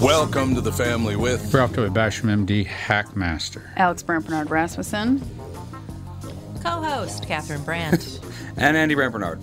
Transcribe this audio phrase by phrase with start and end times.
[0.00, 3.62] Welcome to the family with Brought to Basham MD Hackmaster.
[3.76, 5.20] Alex Bernard Rasmussen.
[6.62, 8.20] Co-host Catherine Brandt.
[8.56, 9.40] and Andy Brant Bernard.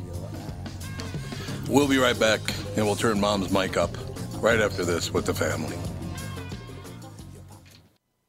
[1.70, 2.42] We'll be right back,
[2.76, 3.96] and we'll turn Mom's mic up
[4.42, 5.78] right after this with the family.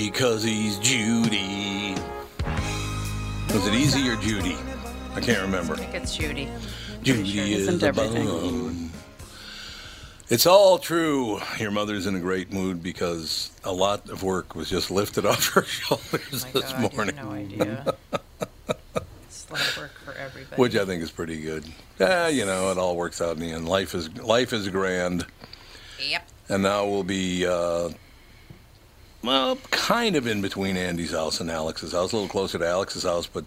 [0.00, 1.94] Because he's Judy.
[3.52, 4.56] Was it easy or Judy?
[5.14, 5.74] I can't remember.
[5.74, 6.48] I think it's Judy.
[7.02, 8.26] Judy sure is everything.
[8.26, 8.90] bum.
[10.30, 11.40] It's all true.
[11.58, 15.46] Your mother's in a great mood because a lot of work was just lifted off
[15.48, 17.94] her shoulders Oh this God, morning, no idea.
[19.26, 20.56] it's work for everybody.
[20.56, 21.66] which I think is pretty good.
[22.00, 23.68] Yeah, you know, it all works out in the end.
[23.68, 25.26] Life is life is grand,
[26.08, 26.26] Yep.
[26.48, 27.46] and now we'll be.
[27.46, 27.90] Uh,
[29.22, 33.02] well, kind of in between Andy's house and Alex's house, a little closer to Alex's
[33.04, 33.44] house, but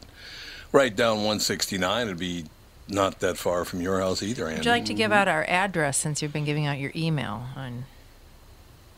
[0.71, 2.45] right down 169 would be
[2.87, 4.57] not that far from your house either, Andy.
[4.59, 7.43] Would you like to give out our address since you've been giving out your email
[7.55, 7.85] on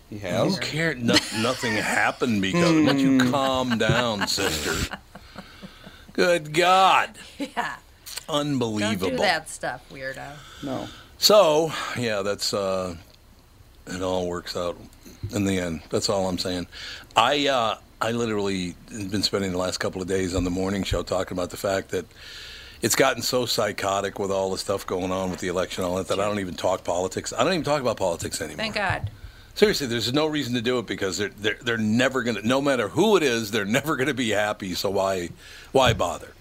[0.10, 0.60] He Who has.
[0.60, 1.04] cared?
[1.04, 2.72] No, nothing happened because.
[2.80, 4.98] Why don't you calm down, sister?
[6.14, 7.12] Good God.
[7.38, 7.76] Yeah.
[8.28, 9.08] Unbelievable.
[9.10, 10.32] Don't do that stuff, weirdo.
[10.64, 10.88] No.
[11.18, 12.96] So, yeah, that's uh
[13.88, 14.76] it all works out
[15.34, 15.82] in the end.
[15.90, 16.68] That's all I'm saying.
[17.16, 20.84] I uh I literally have been spending the last couple of days on the morning
[20.84, 22.06] show talking about the fact that
[22.82, 25.98] it's gotten so psychotic with all the stuff going on with the election and all
[25.98, 27.34] that that I don't even talk politics.
[27.34, 28.58] I don't even talk about politics anymore.
[28.58, 29.10] Thank God.
[29.56, 32.44] Seriously, there's no reason to do it because they're they're, they're never gonna.
[32.44, 34.76] No matter who it is, they're never gonna be happy.
[34.76, 35.30] So why
[35.72, 36.34] why bother?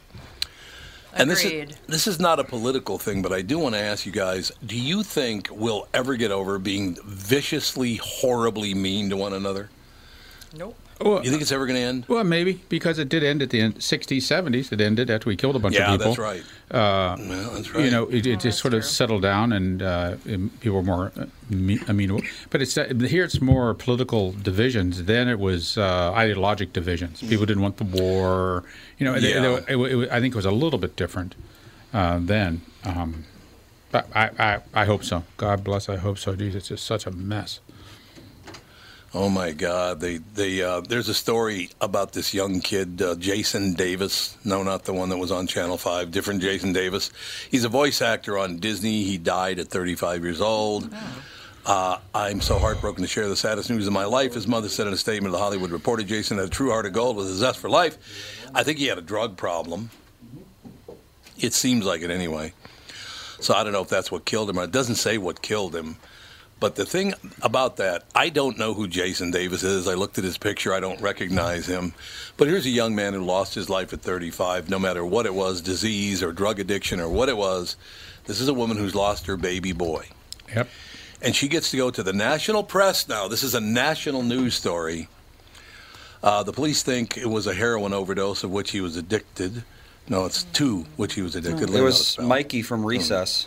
[1.18, 4.04] And this is this is not a political thing, but I do want to ask
[4.04, 9.32] you guys: Do you think we'll ever get over being viciously, horribly mean to one
[9.32, 9.70] another?
[10.54, 10.76] Nope.
[11.00, 12.04] Well, You think it's ever going to end?
[12.08, 14.72] well, maybe because it did end at the end, 60s, 70s.
[14.72, 16.14] It ended after we killed a bunch Yeah, of people.
[16.14, 16.42] that's right.
[16.70, 17.84] Uh, well, that's right.
[17.84, 20.82] You know, it, it Oh, just sort of settled down, and uh, and people were
[20.82, 22.22] more uh, me- amenable.
[22.48, 23.24] But it's uh, here.
[23.24, 25.04] It's more political divisions.
[25.04, 27.20] Then it was uh, ideologic divisions.
[27.20, 28.64] People didn't want the war.
[28.98, 29.56] You know, it- it- Yeah.
[29.68, 31.34] it- it- it- I think it was a little bit different
[31.92, 32.62] uh, then.
[32.84, 33.24] Um,
[33.92, 35.24] but I, I, I hope so.
[35.36, 35.90] God bless.
[35.90, 36.34] I hope so.
[36.34, 37.60] Geez, it's just such a mess.
[39.18, 40.00] Oh my God!
[40.00, 44.36] They they uh, there's a story about this young kid, uh, Jason Davis.
[44.44, 46.10] No, not the one that was on Channel Five.
[46.10, 47.10] Different Jason Davis.
[47.50, 49.04] He's a voice actor on Disney.
[49.04, 50.94] He died at 35 years old.
[51.64, 54.34] Uh, I'm so heartbroken to share the saddest news of my life.
[54.34, 56.84] His mother said in a statement to the Hollywood Reporter, Jason had a true heart
[56.84, 57.96] of gold with a zest for life.
[58.54, 59.88] I think he had a drug problem.
[61.38, 62.52] It seems like it anyway.
[63.40, 65.74] So I don't know if that's what killed him or it doesn't say what killed
[65.74, 65.96] him.
[66.58, 67.12] But the thing
[67.42, 69.86] about that, I don't know who Jason Davis is.
[69.86, 71.92] I looked at his picture, I don't recognize him.
[72.38, 75.34] But here's a young man who lost his life at 35, no matter what it
[75.34, 77.76] was disease or drug addiction or what it was.
[78.24, 80.06] This is a woman who's lost her baby boy.
[80.54, 80.68] Yep.
[81.20, 83.28] And she gets to go to the national press now.
[83.28, 85.08] This is a national news story.
[86.22, 89.62] Uh, the police think it was a heroin overdose of which he was addicted.
[90.08, 91.64] No, it's two which he was addicted.
[91.64, 92.18] It Learn how to was.
[92.18, 93.46] Mikey from Recess.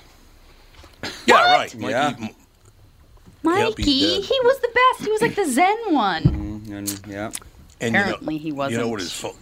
[1.25, 1.73] Yeah, right.
[1.75, 2.27] Mikey, Yeah.
[3.43, 4.23] Yep, Mikey, he's dead.
[4.33, 5.05] he was the best.
[5.05, 6.23] He was like the Zen one.
[6.23, 7.31] Mm, And yeah,
[7.81, 9.35] And you know- Apparently he You know what his full,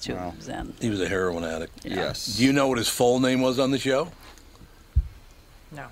[0.00, 0.34] Too Wow.
[0.40, 0.74] Zen.
[0.80, 1.80] he was a heroin addict.
[1.84, 2.26] yes.
[2.36, 4.12] Do you know what his full name was on the show?
[5.72, 5.86] No.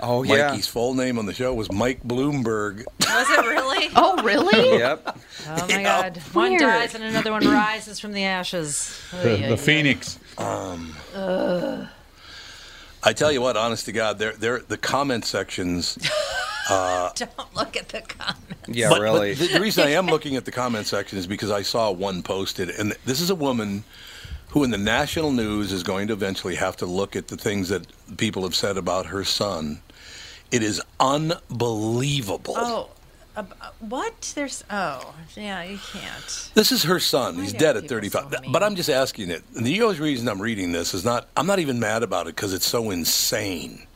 [0.00, 0.48] oh yeah.
[0.48, 2.84] Mikey's full name on the show was Mike Blumberg.
[3.00, 3.88] Was it really?
[3.96, 4.78] Oh, really?
[4.78, 5.18] Yep.
[5.48, 5.82] Oh my Yeah.
[5.82, 6.16] God!
[6.32, 6.60] One Weird.
[6.60, 9.00] dies and another one rises from the ashes.
[9.10, 9.56] The, Ay, ay, the ay.
[9.56, 10.18] Phoenix.
[13.02, 15.96] I tell you what, honest to God, they're, they're, the comment sections.
[17.16, 18.68] Don't look at the comments.
[18.68, 19.34] Yeah, but, really.
[19.34, 21.90] But the, the reason I am looking at the comment section is because I saw
[21.90, 23.84] one posted, and this is a woman
[24.50, 27.68] who, in the national news, is going to eventually have to look at the things
[27.68, 27.86] that
[28.16, 29.80] people have said about her son.
[30.50, 32.54] It is unbelievable.
[32.56, 32.90] Oh,
[33.36, 34.32] uh, uh, what?
[34.34, 36.50] There's oh yeah, you can't.
[36.54, 37.36] This is her son.
[37.36, 38.32] He's dead at 35.
[38.32, 39.42] so but I'm just asking it.
[39.54, 42.34] And the only reason I'm reading this is not, I'm not even mad about it
[42.34, 43.86] because it's so insane.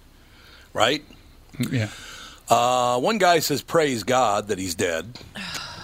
[0.72, 1.04] Right?
[1.70, 1.88] Yeah.
[2.48, 5.18] Uh, one guy says, praise God that he's dead.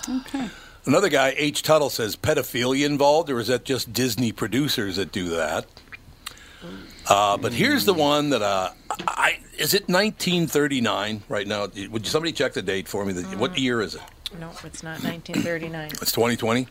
[0.09, 0.49] Okay.
[0.87, 1.63] Another guy, H.
[1.63, 5.67] Tuttle, says, pedophilia involved, or is that just Disney producers that do that?
[7.09, 8.71] Uh, but here's the one that, uh,
[9.07, 11.69] I, is it 1939 right now?
[11.91, 13.13] Would somebody check the date for me?
[13.13, 14.01] The- What year is it?
[14.41, 15.91] No, it's not 1939.
[16.01, 16.67] It's 2020?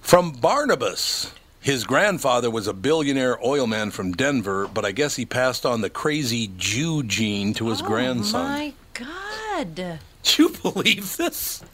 [0.00, 1.32] From Barnabas.
[1.64, 5.80] His grandfather was a billionaire oil man from Denver, but I guess he passed on
[5.80, 8.44] the crazy Jew gene to his oh grandson.
[8.44, 9.74] Oh my God!
[10.22, 11.64] Do you believe this?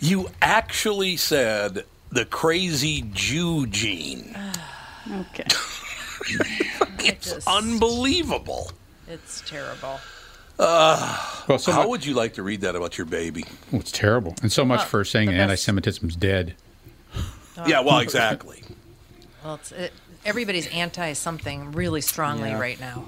[0.00, 4.36] You actually said the crazy Jew gene.
[5.10, 5.44] Okay.
[7.00, 8.72] It's just- unbelievable.
[9.06, 10.00] It's terrible.
[10.58, 13.44] Well, so How much, would you like to read that about your baby?
[13.72, 16.56] oh, it's terrible, and so much Well, for saying the best- anti-Semitism's dead.
[17.16, 17.66] Oh.
[17.66, 18.62] Yeah, well, exactly.
[19.44, 19.92] Well, it's it,
[20.24, 22.60] everybody's anti something really strongly Yeah.
[22.60, 23.04] right now.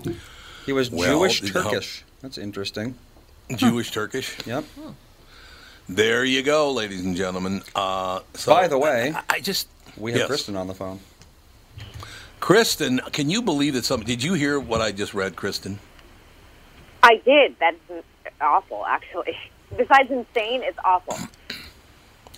[0.66, 2.04] He was Well, Jewish you know- Turkish.
[2.22, 2.94] That's interesting.
[3.56, 4.36] Jewish Turkish.
[4.46, 4.64] Yep.
[5.88, 7.62] There you go, ladies and gentlemen.
[7.74, 9.66] Uh, so By the way- I, I just
[9.96, 10.28] We have yes.
[10.28, 11.00] Kristen on the phone.
[12.38, 14.02] Kristen, can you believe that some?
[14.02, 15.78] Did you hear what I just read, Kristen?
[17.02, 17.56] I did.
[17.58, 17.76] That's
[18.40, 19.36] awful, actually.
[19.76, 21.16] Besides insane, it's awful.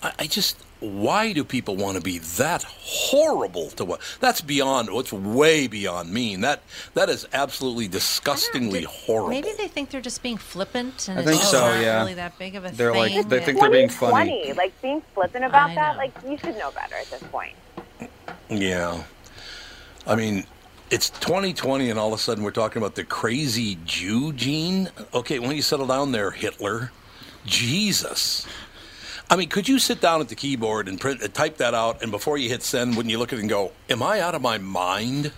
[0.02, 4.00] I, I just why do people want to be that horrible to what?
[4.20, 4.88] That's beyond.
[4.90, 6.40] Oh, What's way beyond mean.
[6.40, 6.62] That
[6.94, 9.30] that is absolutely disgustingly Did- horrible.
[9.30, 12.00] Maybe they think they're just being flippant, and I it's think just so, not yeah.
[12.00, 12.76] really that big of a thing.
[12.76, 14.52] They're like- they think they're being funny.
[14.54, 17.54] like being flippant about that, like you should know better at this point.
[18.50, 19.04] Yeah.
[20.06, 20.44] I mean,
[20.90, 24.90] it's 2020, and all of a sudden we're talking about the crazy Jew gene.
[25.14, 26.90] Okay, when you settle down there, Hitler.
[27.46, 28.46] Jesus.
[29.32, 32.02] I mean, could you sit down at the keyboard and print, uh, type that out,
[32.02, 34.34] and before you hit send, wouldn't you look at it and go, "Am I out
[34.34, 35.32] of my mind?"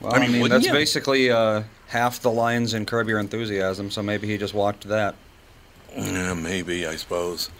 [0.00, 0.72] Well, I I mean, mean, that's you?
[0.72, 5.14] basically uh, half the lines in Curb Your Enthusiasm, so maybe he just walked that.
[5.96, 7.50] Yeah, maybe, I suppose.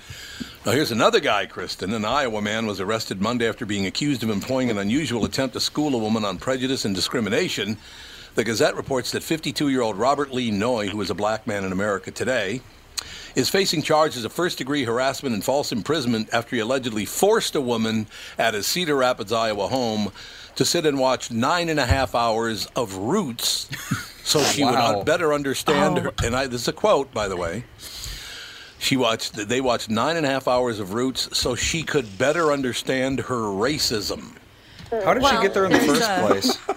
[0.66, 1.92] Now, here's another guy, Kristen.
[1.92, 5.61] An Iowa man was arrested Monday after being accused of employing an unusual attempt to
[5.61, 7.76] school a woman on prejudice and discrimination.
[8.34, 11.64] The Gazette reports that 52 year old Robert Lee Noy, who is a black man
[11.64, 12.61] in America today,
[13.35, 17.61] is facing charges of first degree harassment and false imprisonment after he allegedly forced a
[17.61, 18.07] woman
[18.39, 20.12] at his Cedar Rapids, Iowa home
[20.57, 23.69] to sit and watch nine and a half hours of Roots
[24.25, 24.99] so she would Wow.
[24.99, 26.12] un- better understand her.
[26.23, 27.65] And I, this is a quote, by the way.
[28.79, 29.35] She watched.
[29.35, 33.37] They watched nine and a half hours of Roots so she could better understand her
[33.37, 34.37] racism.
[34.91, 36.59] How did she get there in the first a- place?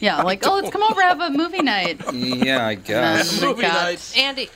[0.00, 1.98] Yeah, like, oh, let's come over have a movie night.
[2.12, 3.40] Yeah, I guess.
[3.40, 4.14] Movie got- night.
[4.18, 4.50] Andy,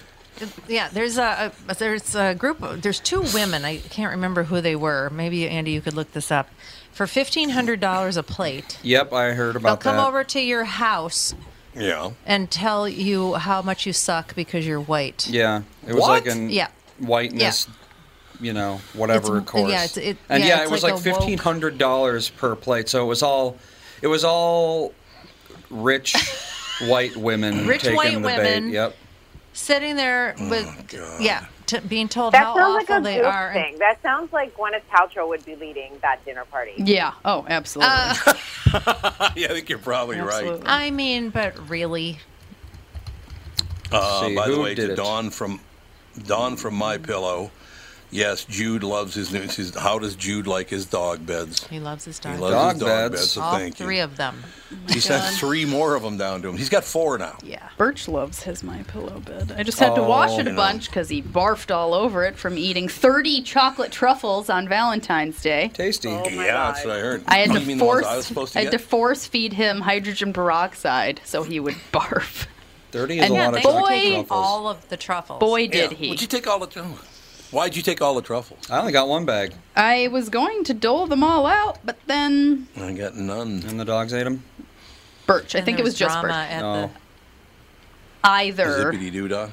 [0.69, 2.63] yeah, there's a, a there's a group.
[2.63, 3.65] Of, there's two women.
[3.65, 5.11] I can't remember who they were.
[5.11, 6.49] Maybe Andy, you could look this up.
[6.93, 9.81] For fifteen hundred dollars a plate, Yep, I heard about.
[9.81, 9.85] That.
[9.85, 10.09] They'll come that.
[10.09, 11.35] over to your house
[11.75, 12.11] Yeah.
[12.27, 15.29] and tell you how much you suck because you're white.
[15.29, 16.25] Yeah, it was What?
[16.25, 16.69] like an Yeah.
[16.99, 17.69] whiteness,
[18.41, 19.71] you know, whatever It's- course.
[19.71, 22.57] yeah, it's- it- and yeah, yeah, it's it was like like, fifteen hundred dollars per
[22.57, 22.89] plate.
[22.89, 23.57] So it was all,
[24.03, 24.93] it was all
[25.71, 26.15] rich
[26.83, 28.65] white women Rich taking white the women.
[28.71, 28.73] bait.
[28.75, 28.97] Yep.
[29.59, 33.17] Sitting there Oh, with, yeah, t- being told That how sounds like awful a they
[33.17, 33.51] group are.
[33.51, 33.79] and- thing.
[33.81, 36.75] That sounds like Gwyneth Paltrow would be leading that dinner party.
[36.79, 37.13] Yeah.
[37.25, 37.93] Oh, absolutely.
[37.93, 38.15] Uh,
[39.37, 40.61] yeah, I think you're probably right.
[40.65, 42.19] I mean, but really,
[43.91, 44.97] Uh, See, by the way, to it?
[44.97, 45.61] Dawn from
[46.27, 47.51] Dawn from My Pillow.
[48.11, 49.47] Yes, Jude loves his new.
[49.49, 51.67] She's, how does Jude like his dog beds?
[51.69, 52.41] he loves his He dog.
[52.41, 53.11] loves Dog his dog beds.
[53.21, 53.31] beds.
[53.33, 54.05] So All thank three you.
[54.05, 54.43] of them.
[54.89, 56.57] He sent three more of them down to him.
[56.57, 57.37] He's got four now.
[57.43, 57.69] Yeah.
[57.77, 59.55] Birch loves his my pillow bed.
[59.59, 60.57] I just had to oh, wash Oh, it a you know.
[60.57, 65.71] bunch because he barfed all over it from eating 30 chocolate truffles on Valentine's Day.
[65.75, 66.09] Tasty.
[66.09, 66.75] Oh yeah, God.
[66.77, 67.23] that's what I heard.
[67.27, 68.87] I had to mean the ones force I was supposed to I had to get?
[68.87, 72.47] force feed him hydrogen peroxide so he would barf.
[72.91, 74.31] Thirty is And a yeah, lot of they boy- chocolate take truffles.
[74.31, 75.41] all of the truffles.
[75.41, 75.69] Boy, Yeah.
[75.69, 76.09] did he.
[76.09, 76.81] Would you take all the?
[76.81, 76.99] oh,
[77.51, 78.71] Why'd you take all the truffles?
[78.71, 82.69] I only got one bag, I was going to dole them all out, but then
[82.77, 83.63] I got none.
[83.67, 84.43] and the dogs ate them.
[85.27, 85.55] Birch.
[85.55, 86.51] I And think there it was just drama Birch.
[86.51, 86.91] At No.
[88.25, 89.49] Either Zippity doo dah.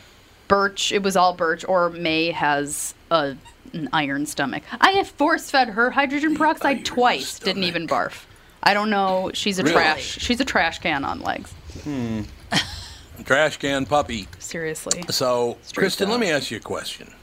[0.47, 3.35] Birch, it was all Birch, or May has a,
[3.73, 4.63] an iron stomach.
[4.79, 7.39] I have force fed her hydrogen peroxide iron twice.
[7.39, 8.25] Didn't even barf.
[8.61, 9.31] I don't know.
[9.33, 9.73] She's a Really?
[9.75, 10.17] trash.
[10.19, 11.51] She's a trash can on legs.
[11.83, 12.21] Hmm.
[13.23, 14.27] Trash can puppy.
[14.39, 15.03] Seriously.
[15.09, 17.13] So, Kristen, let me ask you a question.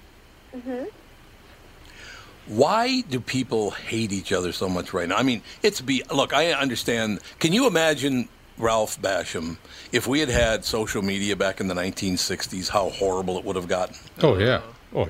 [0.54, 0.84] Mm-hmm.
[2.46, 5.16] Why do people hate each other so much right now?
[5.16, 6.32] I mean, it's be look.
[6.32, 7.20] I understand.
[7.38, 8.28] Can you imagine
[8.58, 9.58] Ralph Basham
[9.92, 12.68] if we had had social media back in the 1960s?
[12.68, 13.96] How horrible it would have gotten.
[14.22, 14.56] Oh yeah.
[14.56, 14.66] Uh-huh.
[14.94, 15.08] Oh,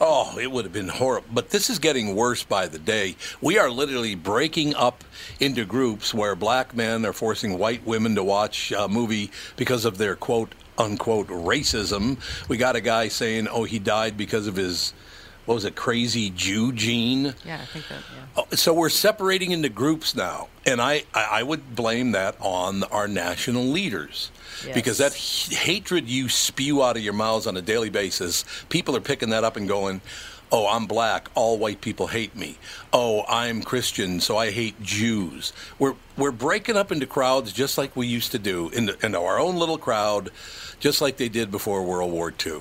[0.00, 1.28] Oh, it would have been horrible.
[1.32, 3.16] But this is getting worse by the day.
[3.40, 5.02] We are literally breaking up
[5.40, 9.98] into groups where black men are forcing white women to watch a movie because of
[9.98, 12.18] their quote unquote racism.
[12.48, 14.92] We got a guy saying, oh, he died because of his,
[15.44, 17.34] what was it, crazy Jew gene?
[17.44, 17.98] Yeah, I think that.
[18.14, 18.42] Yeah.
[18.50, 22.82] Oh, So we're separating into groups now, and I, I I would blame that on
[22.84, 24.30] our national leaders.
[24.72, 28.96] Because that h- hatred you spew out of your mouths on a daily basis, people
[28.96, 30.00] are picking that up and going,
[30.50, 31.28] "Oh, I'm black.
[31.34, 32.56] All white people hate me.
[32.90, 37.94] Oh, I'm Christian, so I hate Jews." We're we're breaking up into crowds just like
[37.94, 40.30] we used to do into, into our own little crowd,
[40.86, 42.60] just like they did before World War II,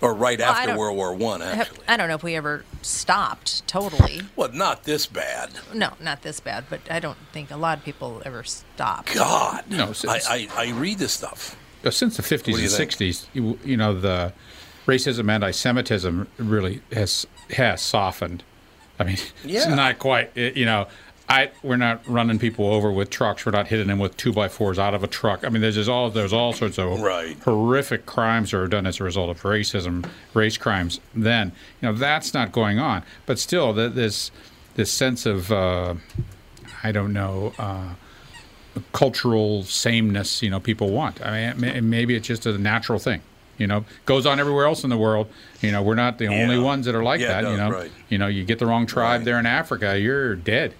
[0.00, 1.42] or right Well, after World War One.
[1.42, 4.22] Actually, I don't know if we ever stopped totally.
[4.36, 5.50] well, not this bad.
[5.74, 9.14] No, not this bad, but I don't think a lot of people ever stopped.
[9.14, 11.56] God, No, it's- I, I, I read this stuff.
[11.90, 14.32] Since the 50s What do you and 60s, you, you know, the
[14.86, 18.42] racism, anti-Semitism really has has softened.
[18.98, 19.74] I mean, it's Yeah.
[19.74, 20.34] not quite.
[20.36, 20.86] You know,
[21.32, 23.46] I we're not running people over with trucks.
[23.46, 25.44] We're not hitting them with two by fours out of a truck.
[25.44, 27.36] I mean, there's just all there's all sorts of Right.
[27.44, 31.00] horrific crimes that are done as a result of racism, race crimes.
[31.14, 33.02] Then you know that's not going on.
[33.26, 34.30] But still, th- this
[34.74, 35.94] this sense of uh,
[36.82, 37.52] I don't know.
[37.58, 37.94] Uh,
[38.92, 41.20] cultural sameness, you know, people want.
[41.24, 43.20] I mean, may- maybe it's just a natural thing.
[43.58, 45.28] You know, goes on everywhere else in the world.
[45.60, 47.50] You know, we're not the only ones that are like Yeah, that.
[47.50, 47.92] you know, right.
[48.08, 49.24] you know, you get the wrong tribe Right.
[49.26, 50.72] there in Africa, you're dead.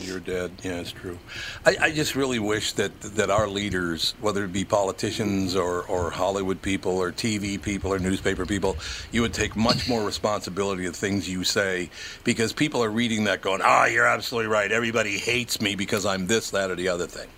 [0.00, 0.52] You're dead.
[0.62, 1.18] Yeah, it's true.
[1.64, 6.10] I, I just really wish that that our leaders, whether it be politicians or, or
[6.10, 8.76] Hollywood people or TV people or newspaper people,
[9.10, 11.88] you would take much more responsibility of things you say
[12.24, 14.70] because people are reading that going, ah, you're absolutely right.
[14.70, 17.28] Everybody hates me because I'm this, that, or the other thing.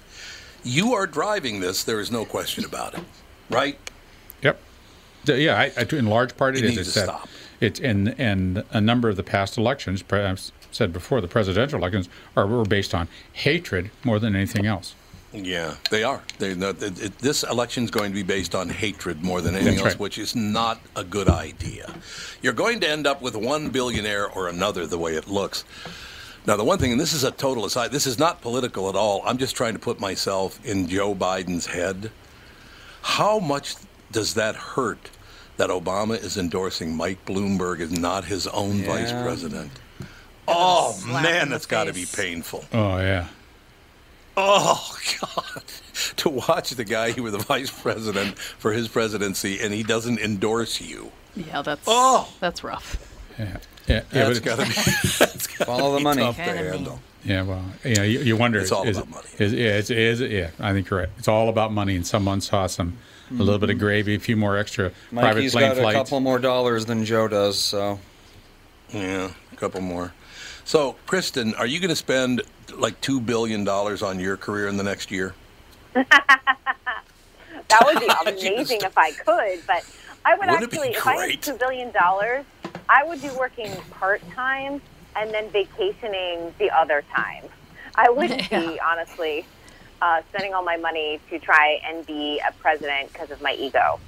[0.64, 1.84] You are driving this.
[1.84, 3.04] There is no question about it.
[3.50, 3.78] Right?
[4.42, 4.60] Yep.
[5.26, 6.70] Yeah, I, I, in large part It it is.
[6.76, 7.28] needs It's to that stop.
[7.60, 12.08] it's and and a number of the past elections, perhaps said before, the presidential elections
[12.36, 14.94] are were based on hatred more than anything else.
[15.32, 16.22] Yeah, they are.
[16.38, 19.54] They, no, it, it, this election is going to be based on hatred more than
[19.54, 20.00] anything That's else, right.
[20.00, 21.92] which is not a good idea.
[22.40, 25.64] You're going to end up with one billionaire or another, the way it looks.
[26.46, 28.94] Now, the one thing, and this is a total aside, this is not political at
[28.94, 29.22] all.
[29.26, 32.10] I'm just trying to put myself in Joe Biden's head.
[33.02, 33.74] How much
[34.10, 35.10] does that hurt
[35.58, 39.72] that Obama is endorsing Mike Bloomberg as not his own vice president?
[40.50, 42.64] Oh, man, that's got to be painful.
[42.72, 43.28] Oh yeah.
[44.36, 45.62] Oh God!
[46.18, 50.20] To watch the guy who was the vice president for his presidency, and he doesn't
[50.20, 51.10] endorse you.
[51.34, 52.28] Yeah, that's Oh.
[52.38, 52.96] that's rough.
[53.36, 53.56] Yeah, yeah,
[53.88, 54.72] yeah, That's but- got to be
[55.18, 56.22] that's gotta Follow the money.
[56.22, 57.00] tough to handle.
[57.24, 58.60] Yeah, well, yeah, you, you wonder.
[58.60, 59.26] It's all is, about money.
[59.38, 61.08] Is, yeah, it's, is, yeah, I think you're right.
[61.18, 62.96] It's all about money, and someone saw some,
[63.30, 63.84] a little bit of mm-hmm.
[63.84, 65.96] gravy, a few more extra private Mikey's plane got a flights.
[65.96, 67.98] couple more dollars than Joe does, so
[68.90, 70.12] Yeah, a couple more.
[70.68, 72.42] So, Kristen, are you going to spend
[72.76, 75.34] like two billion dollars on your career in the next year?
[75.94, 78.08] That would be
[78.50, 79.84] amazing if I could, but
[80.24, 82.46] I would Wouldn't actually, if I had two billion dollars,
[82.88, 84.80] I would be working part time
[85.16, 87.44] and then vacationing the other time.
[87.94, 89.44] I wouldn't be honestly
[90.00, 94.00] uh, spending all my money to try and be a president because of my ego.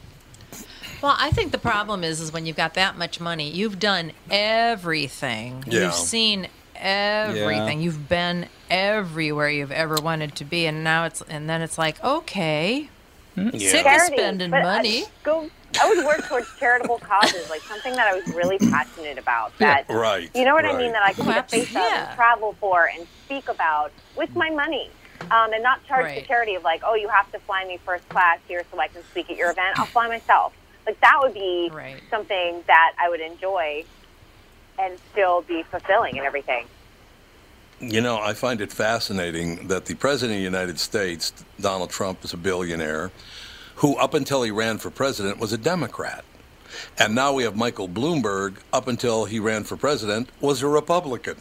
[1.03, 4.13] Well, I think the problem is, is when you've got that much money, you've done
[4.31, 5.65] everything.
[5.67, 5.85] Yeah.
[5.85, 7.81] You've seen everything.
[7.81, 12.03] You've been everywhere you've ever wanted to be, and now it's and then it's like,
[12.05, 12.89] okay,
[13.35, 15.05] sick of spending but, uh, money.
[15.23, 15.51] go.
[15.81, 19.57] I would work towards charitable causes, like something that I was really passionate about.
[19.59, 20.29] That Right.
[20.35, 20.93] You know what I mean?
[20.93, 24.91] That I could get face up and travel for and speak about with my money.
[25.31, 26.27] Um, and not charge the Right.
[26.27, 29.05] charity of like, oh, you have to fly me first class here so I can
[29.11, 29.79] speak at your event.
[29.79, 30.53] I'll fly myself.
[30.87, 32.01] Like that would be Right.
[32.11, 33.85] something that I would enjoy
[34.79, 36.67] and still be fulfilling and everything.
[37.81, 42.25] You know, I find it fascinating that the President of the United States, Donald Trump,
[42.25, 43.11] is a billionaire
[43.77, 46.25] who, up until he ran for president, was a Democrat.
[46.99, 51.37] And now we have Michael Bloomberg, up until he ran for president, was a Republican.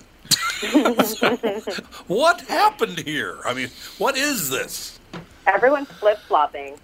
[2.07, 3.39] what happened here?
[3.45, 4.99] I mean, what is this?
[5.45, 6.75] Everyone's flip flopping.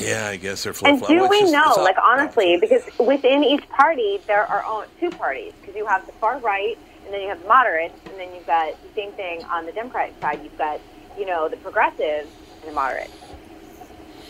[0.00, 4.20] Yeah, I guess they're flip And do we know, like honestly, because within each party
[4.26, 7.48] there are two parties because you have the far right and then you have the
[7.48, 10.40] moderates and then you've got the same thing on the Democratic side.
[10.42, 10.80] You've got
[11.18, 12.28] you know the progressives
[12.60, 13.12] and the moderates.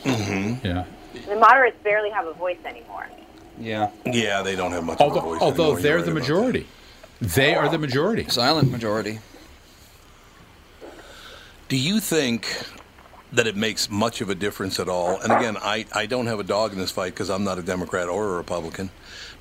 [0.05, 0.67] Mm-hmm.
[0.67, 0.85] Yeah.
[1.27, 3.07] The moderates barely have a voice anymore.
[3.59, 5.81] yeah, Yeah, they don't have much of a Although, voice although anymore.
[5.83, 6.21] they're You're the right that.
[6.21, 6.67] majority.
[7.21, 8.27] They are the majority.
[8.29, 9.19] silent majority.
[11.69, 12.47] Do you think
[13.33, 15.19] that it makes much of a difference at all?
[15.21, 17.63] And again, I, I don't have a dog in this fight because I'm not a
[17.63, 18.91] Democrat or a Republican.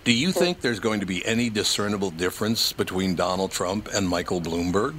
[0.03, 4.41] Do you think there's going to be any discernible difference between Donald Trump and Michael
[4.41, 4.95] Bloomberg?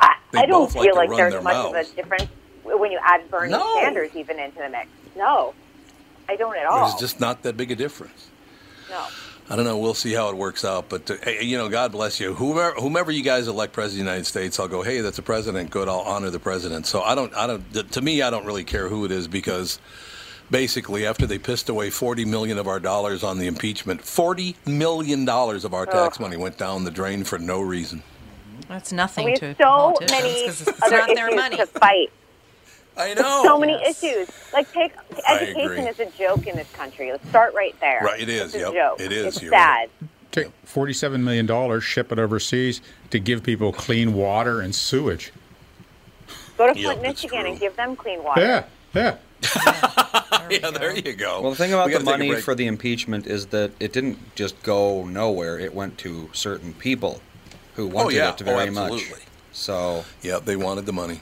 [0.00, 1.88] I, I don't like feel like run there's much mouths.
[1.90, 2.30] of a difference
[2.64, 3.76] when you add Bernie No.
[3.80, 4.88] Sanders even into the mix.
[5.16, 5.54] No,
[6.28, 6.88] I don't at all.
[6.88, 8.28] There's just not that big a difference.
[8.90, 9.06] no.
[9.50, 9.78] I don't know.
[9.78, 10.88] We'll see how it works out.
[10.90, 12.34] But, uh, you know, God bless you.
[12.34, 15.22] Whomever, whomever you guys elect president of the United States, I'll go, hey, that's a
[15.22, 15.70] president.
[15.70, 15.88] Good.
[15.88, 16.86] I'll honor the president.
[16.86, 19.78] So I don't, I don't, to me, I don't really care who it is because
[20.50, 25.24] basically after they pissed away 40 million of our dollars on the impeachment, 40 million
[25.24, 28.02] dollars of our tax money went down the drain for no reason.
[28.68, 31.56] That's nothing We to have so politicians many 'cause it's other not their issues money.
[31.56, 32.10] to fight.
[32.98, 33.42] I know.
[33.44, 34.02] so many Yes.
[34.02, 34.28] issues.
[34.52, 34.92] Like take
[35.28, 37.10] education is a joke in this country.
[37.12, 38.00] Let's start right there.
[38.02, 39.00] Right, it is, It's a joke.
[39.00, 39.88] it is, It's you're sad.
[40.00, 40.10] right.
[40.30, 42.80] Take $47 million, ship it overseas
[43.10, 45.32] to give people clean water and sewage.
[46.58, 48.40] Go to Yep, Flint, it's Michigan, and give them clean water.
[48.42, 49.16] Yeah, yeah.
[50.50, 51.42] Yeah, there you go.
[51.42, 53.70] Well, the thing about We the gotta take a money for the impeachment is that
[53.78, 55.58] it didn't just go nowhere.
[55.58, 57.20] It went to certain people
[57.74, 58.30] who oh, wanted yeah.
[58.30, 58.92] it very Oh, much.
[58.94, 59.24] absolutely.
[59.52, 61.20] So yeah, they wanted the money.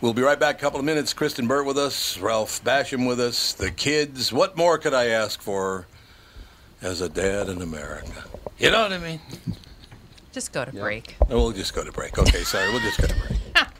[0.00, 0.56] We'll be right back.
[0.56, 1.12] A couple of minutes.
[1.12, 4.32] Kristen Burt with us, Ralph Basham with us, the kids.
[4.32, 5.86] What more could I ask for
[6.80, 8.24] as a dad in America?
[8.58, 9.20] You know what I mean?
[10.32, 11.16] Just go to break.
[11.28, 12.18] We'll just go to break.
[12.18, 12.70] Okay, sorry.
[12.70, 13.38] We'll just go to break.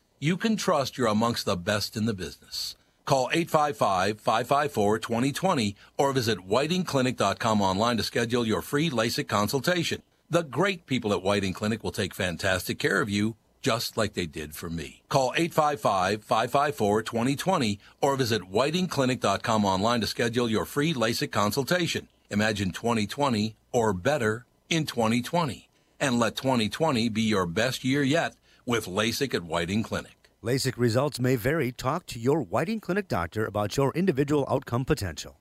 [0.21, 2.77] you can trust you're amongst the best in the business.
[3.05, 10.03] Call 855-554-2020 or visit whitingclinic.com online to schedule your free LASIK consultation.
[10.29, 14.27] The great people at Whiting Clinic will take fantastic care of you just like they
[14.27, 15.01] did for me.
[15.09, 22.07] Call 855-554-2020 or visit whitingclinic.com online to schedule your free LASIK consultation.
[22.29, 25.67] Imagine 2020 or better in 2020
[25.99, 30.29] and let 2020 be your best year yet with LASIK at Whiting Clinic.
[30.43, 31.71] LASIK results may vary.
[31.71, 35.37] Talk to your Whiting Clinic doctor about your individual outcome potential.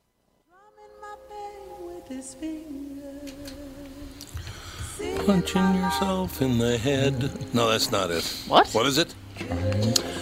[5.24, 7.54] Punching yourself in the head.
[7.54, 8.24] No, that's not it.
[8.48, 8.68] What?
[8.72, 9.14] What is it?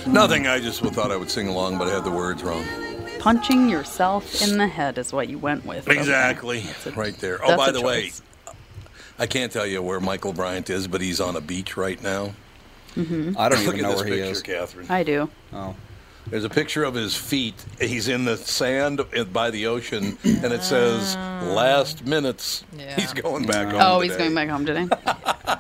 [0.07, 0.47] Nothing.
[0.47, 2.65] I just thought I would sing along, but I had the words wrong.
[3.19, 5.89] Punching yourself in the head is what you went with.
[5.89, 6.61] Exactly.
[6.61, 7.41] That's a- Right there.
[7.45, 8.13] Oh, by a the way.
[9.19, 12.35] I can't tell you where Michael Bryant is, but he's on a beach right now.
[12.99, 13.37] Mhm.
[13.39, 14.43] I don't Look even know this where he is.
[14.43, 14.87] Catherine.
[14.91, 15.31] I do.
[15.53, 15.75] Oh.
[16.27, 17.55] There's a picture of his feet.
[17.81, 19.01] He's in the sand
[19.33, 22.65] by the ocean, and it says "last minutes."
[22.97, 23.81] He's going back home.
[23.83, 24.89] Oh, he's going back home today.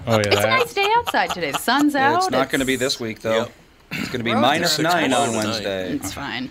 [0.06, 1.50] Oh, it's a nice day outside today.
[1.52, 2.16] The sun's out.
[2.18, 3.48] It's not going to be this week though.
[3.90, 5.92] It's going to be Roads minus are- nine on Six Wednesday.
[5.92, 6.50] It's fine.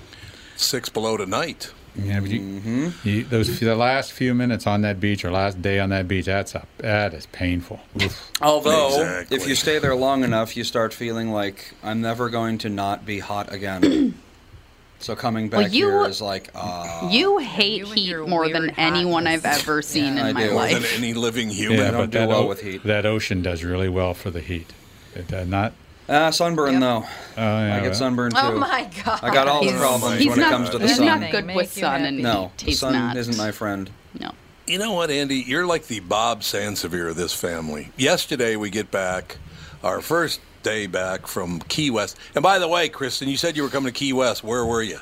[0.55, 1.71] Six below tonight.
[1.97, 5.79] Yeah, but you, you, those the last few minutes on that beach or last day
[5.79, 7.79] on that beach, that's a that is painful.
[8.01, 8.31] Oof.
[8.41, 9.37] Although, Exactly.
[9.37, 13.05] if you stay there long enough, you start feeling like I'm never going to not
[13.05, 14.13] be hot again.
[14.99, 17.09] so coming back Well, you- here is like, ah.
[17.09, 20.53] You hate heat more than anyone I've ever seen I in my do.
[20.53, 20.73] Life.
[20.73, 21.79] than any living human.
[21.79, 22.83] Yeah, don't but do that, well o- with heat.
[22.83, 24.71] that ocean does really well for the heat.
[25.15, 25.73] It does not.
[26.09, 27.03] Ah, sunburn though.
[27.05, 27.05] Oh,
[27.37, 28.39] yeah, I get sunburned too.
[28.41, 29.19] Oh my god.
[29.21, 31.05] I got all the He's- problems he's when not- it comes to the he's sun.
[31.21, 32.05] not good Make with you sun happy.
[32.07, 32.57] and No, heat.
[32.57, 33.17] the He's sun not.
[33.17, 33.89] isn't my friend.
[34.19, 34.31] No.
[34.65, 35.37] You know what, Andy?
[35.37, 37.91] You're like the Bob Sansevere of this family.
[37.97, 39.37] Yesterday we get back,
[39.83, 42.17] our first day back from Key West.
[42.35, 44.43] And by the way, Kristen, you said you were coming to Key West.
[44.43, 44.99] Where were you?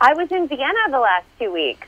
[0.00, 1.86] I was in Vienna the last two weeks.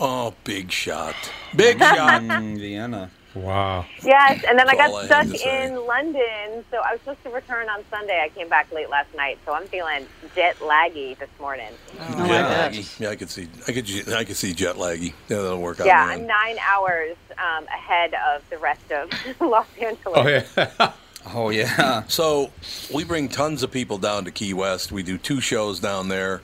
[0.00, 1.14] Oh, big shot.
[1.56, 2.22] Big shot.
[2.22, 3.10] Mm, Vienna.
[3.34, 3.84] Wow.
[4.02, 7.22] Yes, and then I That's all got stuck to in London, so I was supposed
[7.24, 8.20] to return on Sunday.
[8.24, 11.72] I came back late last night, so I'm feeling jet laggy this morning.
[12.00, 13.00] Oh, jet laggy.
[13.00, 13.48] Yeah, I could see.
[13.66, 14.12] I could.
[14.12, 15.12] I could see jet laggy.
[15.28, 15.86] Yeah, that'll work out.
[15.86, 16.04] yeah.
[16.04, 19.10] I'm nine hours um, ahead of the rest of
[19.40, 20.16] Los Angeles.
[20.16, 20.92] Oh yeah.
[21.34, 22.04] oh yeah.
[22.08, 22.50] So
[22.92, 24.90] we bring tons of people down to Key West.
[24.90, 26.40] We do two shows down there.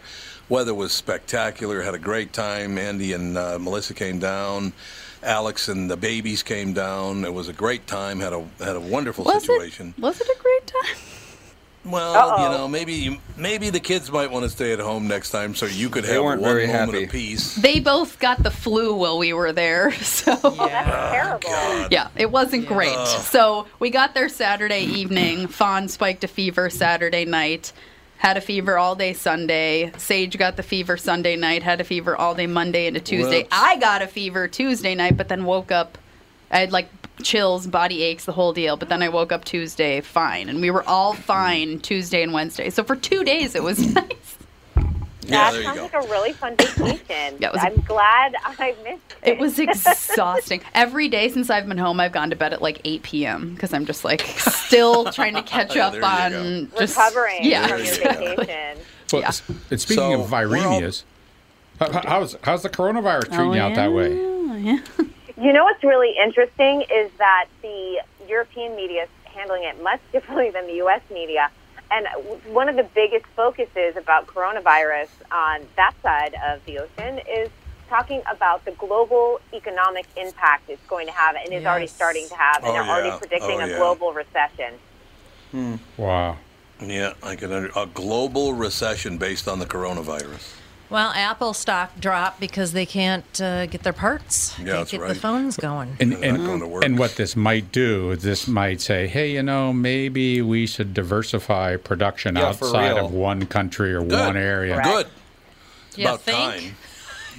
[0.51, 1.83] Weather was spectacular.
[1.83, 2.77] Had a great time.
[2.77, 4.75] Andy and uh, Melissa came down.
[5.25, 7.25] Alex and the babies came down.
[7.25, 8.21] It was a great time.
[8.21, 9.95] Had a had a wonderful Was situation.
[9.97, 10.03] it?
[10.03, 10.97] Was it a great time?
[11.87, 15.55] Well, you know, maybe maybe the kids might want to stay at home next time,
[15.55, 17.05] so you could They have weren't one very moment happy.
[17.05, 17.57] of peace.
[17.57, 21.89] They both got the flu while we were there, so oh, oh, terrible.
[21.91, 22.97] yeah, it wasn't great.
[22.97, 23.23] Ugh.
[23.25, 25.47] So we got there Saturday evening.
[25.47, 27.75] Fawn spiked a fever Saturday night.
[28.25, 29.93] Had a fever all day Sunday.
[29.99, 31.63] Sage got the fever Sunday night.
[31.63, 33.43] Had a fever all day Monday into Tuesday.
[33.43, 33.51] Whoops.
[33.53, 35.99] I got a fever Tuesday night, but then woke up.
[36.51, 36.89] I had like
[37.23, 38.79] chills, body aches, the whole deal.
[38.79, 42.71] But then I woke up Tuesday fine, and we were all fine Tuesday and Wednesday.
[42.71, 44.39] So for two days it was nice.
[45.27, 47.37] Yeah, that there sounds like a really fun vacation.
[47.41, 49.29] Yeah, it was a- I'm glad I missed it.
[49.31, 50.61] It was exhausting.
[50.75, 53.55] Every day since I've been home, I've gone to bed at like 8 p.m.
[53.55, 56.79] because I'm just like still trying to catch Yeah, up there on go.
[56.81, 58.79] just Recovering Yeah, from your vacation.
[59.13, 59.31] Well, Yeah.
[59.71, 60.45] and speaking So, of we're all-
[60.81, 61.05] viremias,
[61.81, 64.15] how- how- how's how's the coronavirus treating Oh, you out that way?
[64.15, 64.79] yeah.
[65.37, 70.51] You know what's really interesting is that the European media is handling it much differently
[70.51, 71.01] than the U.S.
[71.13, 71.51] media.
[71.95, 72.09] And
[72.53, 77.51] one of the biggest focuses about coronavirus on that side of the ocean is
[77.89, 82.35] talking about the global economic impact it's going to have and is already starting to
[82.35, 82.57] have.
[82.65, 82.91] And Oh, they're yeah.
[82.91, 83.77] already predicting Oh, a yeah.
[83.79, 84.75] global recession.
[85.53, 85.77] Hmm.
[85.97, 86.39] Wow.
[86.81, 90.57] Yeah, I can under a global recession based on the coronavirus.
[90.91, 94.55] Well, Apple stock dropped because they can't uh, get their parts.
[94.59, 95.97] Yeah, can't that's get the phones going.
[95.99, 96.85] And, They're going to work.
[96.85, 101.77] and what this might do, this might say, hey, you know, maybe we should diversify
[101.77, 104.13] production Yeah, outside of one country or Good.
[104.13, 104.81] one area.
[104.85, 105.07] Good.
[105.89, 106.37] It's You about think?
[106.65, 106.77] time.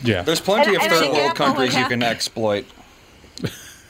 [0.03, 0.23] Yeah.
[0.23, 2.65] There's plenty And- of third world Apple countries you can exploit.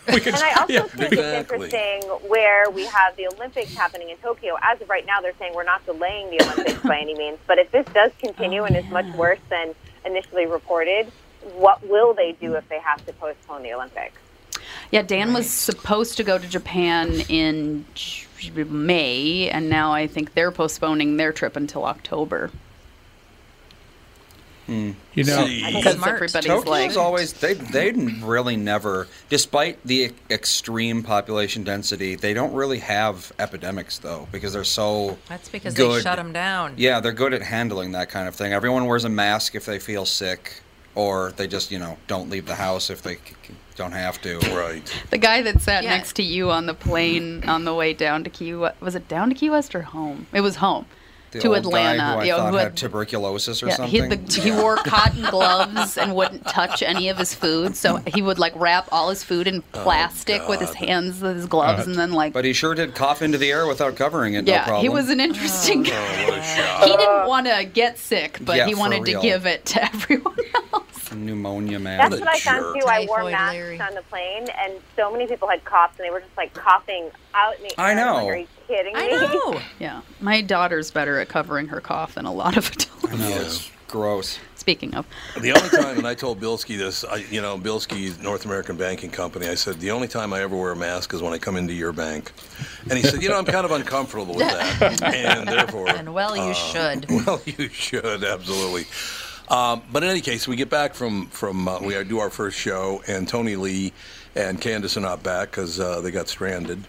[0.13, 0.81] we could, And I also yeah.
[0.83, 1.17] think exactly.
[1.17, 4.57] it's interesting where we have the Olympics happening in Tokyo.
[4.61, 7.39] As of right now, they're saying we're not delaying the Olympics by any means.
[7.47, 9.73] But if this does continue and is much worse than
[10.05, 11.11] initially reported,
[11.55, 14.17] what will they do if they have to postpone the Olympics?
[14.91, 20.33] Yeah, Dan was supposed to go to Japan in J- May, and now I think
[20.33, 22.51] they're postponing their trip until October.
[24.65, 24.91] Hmm.
[25.13, 31.63] You know, Because everybody's Tokyo's like, always they they really never, despite the extreme population
[31.63, 35.17] density, they don't really have epidemics though because they're so.
[35.29, 35.99] That's because good.
[35.99, 36.73] they shut them down.
[36.77, 38.53] Yeah, they're good at handling that kind of thing.
[38.53, 40.61] Everyone wears a mask if they feel sick,
[40.95, 44.19] or they just you know don't leave the house if they c- c- don't have
[44.23, 44.39] to.
[44.55, 44.81] Right.
[45.11, 45.91] the guy that sat Yeah.
[45.95, 49.07] next to you on the plane on the way down to Key West, was it
[49.07, 50.25] down to Key West or home?
[50.33, 50.85] It was home.
[51.35, 51.97] The to Atlanta.
[51.97, 54.25] guy who I thought who had tuberculosis or yeah, he, something.
[54.25, 57.75] the, he wore cotton gloves and wouldn't touch any of his food.
[57.75, 61.35] So he would like wrap all his food in oh, plastic with his hands, with
[61.35, 62.33] his gloves, uh, and then like.
[62.33, 64.45] but he sure did cough into the air without covering it.
[64.45, 64.83] no yeah, problem.
[64.83, 66.27] he was an interesting oh, guy.
[66.29, 66.83] Oh, a shot.
[66.87, 70.37] He didn't want to get sick, but Yeah, he wanted to give it to everyone
[70.73, 71.04] else.
[71.13, 71.97] Pneumonia man.
[71.97, 72.87] That's What a what I found too.
[72.87, 73.79] I wore masks Larry.
[73.81, 77.09] on the plane, and so many people had coughs, and they were just like coughing
[77.33, 78.15] out in the I know.
[78.15, 79.01] Like, Are you kidding me?
[79.01, 79.61] I know.
[79.79, 83.05] Yeah, my daughter's better at covering her cough than a lot of adults.
[83.05, 84.39] I know it's gross.
[84.55, 85.05] Speaking of,
[85.39, 89.11] The only time, and I told Bilski this, I, you know, Bilski, North American Banking
[89.11, 91.55] Company, I said, the only time I ever wear a mask is when I come
[91.55, 92.31] into your bank.
[92.89, 95.01] And he said, you know, I'm kind of uncomfortable with that.
[95.03, 95.87] And therefore.
[95.89, 97.05] And well, you uh, should.
[97.11, 98.85] Well, you should, absolutely.
[99.49, 102.57] Um, but in any case, we get back from, from uh, we do our first
[102.57, 103.93] show, and Tony Lee
[104.35, 106.83] and Candace are not back because uh, they got stranded.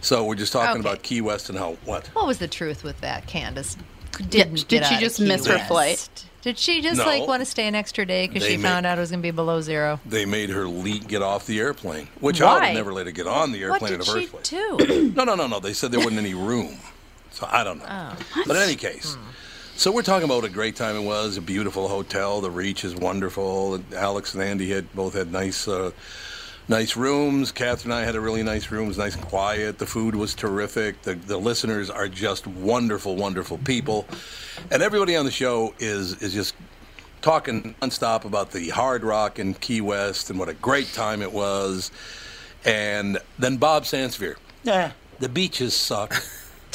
[0.00, 0.80] So we're just talking Okay.
[0.88, 2.06] about Key West and how, what?
[2.08, 3.26] What was the truth with that?
[3.26, 3.76] Candace
[4.18, 5.68] Did- didn't did get she out of just Key miss her West.
[5.68, 6.24] flight?
[6.42, 7.06] Did she just No.
[7.06, 9.10] like want to stay an extra day because They she may- found out it was
[9.10, 9.98] going to be below zero?
[10.04, 12.66] They made her le get off the airplane, which I would Why?
[12.66, 14.48] have never let her get on the What airplane in did the she first place.
[14.50, 15.12] do?
[15.16, 15.58] No, no, no, no.
[15.58, 16.76] They said there wasn't any room.
[17.30, 17.86] So I don't know.
[17.88, 18.16] Oh.
[18.46, 19.16] But in any case,
[19.76, 21.36] so we're talking about a great time it was.
[21.36, 22.40] A beautiful hotel.
[22.40, 23.82] The Reach is wonderful.
[23.94, 25.90] Alex and Andy had both had nice, uh,
[26.68, 27.50] nice rooms.
[27.50, 28.84] Catherine and I had a really nice room.
[28.84, 29.78] It was nice and quiet.
[29.78, 31.02] The food was terrific.
[31.02, 34.06] The the listeners are just wonderful, wonderful people,
[34.70, 36.54] and everybody on the show is is just
[37.20, 41.32] talking nonstop about the Hard Rock in Key West and what a great time it
[41.32, 41.90] was.
[42.64, 44.36] And then Bob Sansevere.
[44.62, 46.14] Yeah, the beaches suck.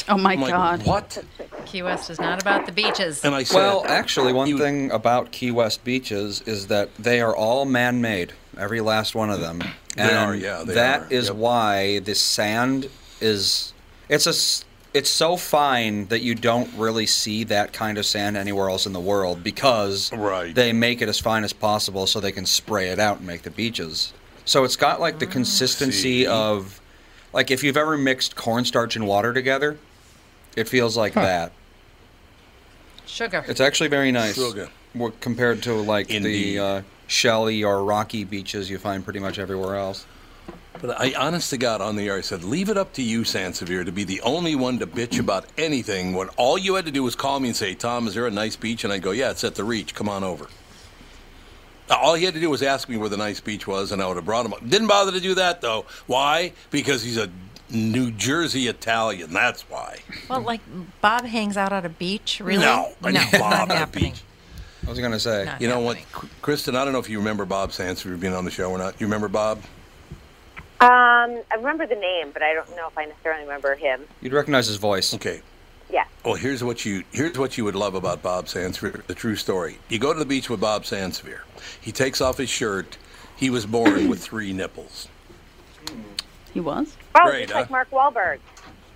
[0.10, 1.24] oh my I'm like, god, what?
[1.66, 3.24] Key West is not about the beaches.
[3.24, 7.22] And I said, Well, actually, one You- thing about Key West beaches is that they
[7.22, 8.34] are all man-made.
[8.58, 9.62] Every last one of them.
[9.96, 11.08] They are, yeah, they that are.
[11.14, 11.36] is Yep.
[11.36, 12.90] why the sand
[13.22, 13.74] is.
[14.08, 14.32] It's a.
[14.32, 18.88] s- It's so fine that you don't really see that kind of sand anywhere else
[18.88, 20.54] in the world because Right.
[20.56, 23.44] they make it as fine as possible so they can spray it out and make
[23.44, 24.14] the beaches.
[24.46, 25.32] So it's got like the Ah.
[25.32, 26.26] consistency See?
[26.28, 26.82] of,
[27.34, 29.78] like if you've ever mixed cornstarch and water together,
[30.60, 31.52] it feels like that.
[33.06, 33.43] Sugar.
[33.48, 34.36] It's actually very nice.
[34.36, 34.69] Sugar.
[35.19, 36.58] Compared to like Indeed.
[36.58, 40.06] the uh, shelly or rocky beaches you find pretty much everywhere else.
[40.82, 43.22] But I, honest to God, on the air, I said, leave it up to you,
[43.22, 46.91] Sansevere, to be the only one to bitch about anything when all you had to
[46.91, 48.84] do was call me and say, Tom, is there a nice beach?
[48.84, 49.93] And I'd go, yeah, it's at the Reach.
[49.93, 50.48] Come on over.
[51.89, 54.08] All he had to do was ask me where the nice beach was, and I
[54.08, 54.67] would have brought him up.
[54.67, 55.86] Didn't bother to do that, though.
[56.06, 56.54] Why?
[56.69, 57.30] Because he's a
[57.71, 59.32] New Jersey Italian.
[59.32, 59.99] That's why.
[60.29, 60.62] Well, like
[61.01, 62.63] Bob hangs out at a beach, really?
[62.63, 64.12] No, I no, Bob not at a happening.
[64.13, 64.21] beach.
[64.86, 65.45] I was gonna say.
[65.45, 66.29] Not You know what, happening.
[66.32, 68.77] K- Kristen, I don't know if you remember Bob Sansevere being on the show or
[68.77, 68.99] not.
[68.99, 69.60] You remember Bob?
[70.82, 70.88] Um,
[71.51, 74.01] I remember the name, but I don't know if I necessarily remember him.
[74.21, 75.13] You'd recognize his voice.
[75.13, 75.41] Okay.
[75.91, 76.05] Yeah.
[76.23, 79.77] Well, here's what you here's what you would love about Bob Sansevere, the true story.
[79.89, 81.41] You go to the beach with Bob Sansevere.
[81.82, 82.97] He takes off his shirt.
[83.36, 85.08] He was born with three nipples.
[86.50, 86.96] He was.
[87.16, 87.60] Oh, Great, just huh?
[87.62, 88.40] like Mark Wahlberg.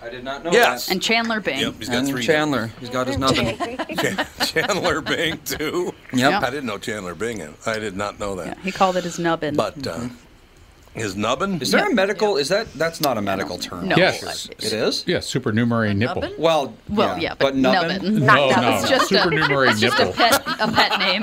[0.02, 0.92] I did not know Yes.
[0.92, 1.60] And Chandler Bing.
[1.60, 2.24] Yep, he's got And three.
[2.24, 3.58] Chandler, he's got his nubbin.
[4.46, 5.94] Chandler Bing too.
[6.12, 6.44] Yep.
[6.44, 7.42] I didn't know Chandler Bing.
[7.66, 8.48] I did not know that.
[8.48, 9.56] Yeah, he called it his nubbin.
[9.56, 10.10] But uh,
[10.94, 11.62] his nubbin.
[11.62, 12.38] Is there a medical?
[12.38, 13.88] Is that that's not a medical term?
[13.88, 13.96] No.
[13.96, 14.48] Yes.
[14.48, 15.04] It is.
[15.08, 16.22] Yeah, supernumerary nipple.
[16.22, 16.40] Nubbin?
[16.40, 18.20] Well, well, yeah, but, nubbin.
[18.20, 18.70] No, Not no.
[18.78, 20.14] It's just a, supernumerary just a nipple.
[20.14, 21.22] pet, a pet name.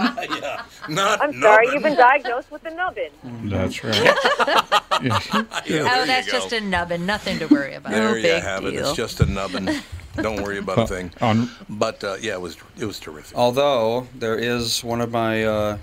[0.88, 3.10] Not I'm sorry, you've been diagnosed with a nubbin.
[3.44, 3.96] That's right.
[5.02, 5.18] Yeah,
[5.64, 7.06] Oh, that's just a nubbin.
[7.06, 7.92] Nothing to worry about.
[7.92, 8.74] There No you big have it.
[8.74, 9.80] It's just a nubbin.
[10.16, 11.10] Don't worry about a thing.
[11.22, 13.36] On But uh, yeah, it was it was terrific.
[13.38, 15.78] Although there is one of my uh,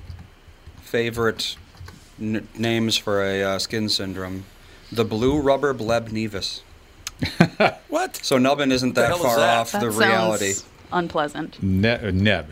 [0.82, 1.56] favorite
[2.19, 4.45] n- names for a uh, skin syndrome,
[4.91, 6.62] the blue rubber bleb nevus.
[7.89, 8.17] What?
[8.17, 9.58] So nubbin isn't that far that?
[9.58, 10.53] off That the reality.
[10.91, 11.62] unpleasant.
[11.63, 12.47] ne- neb.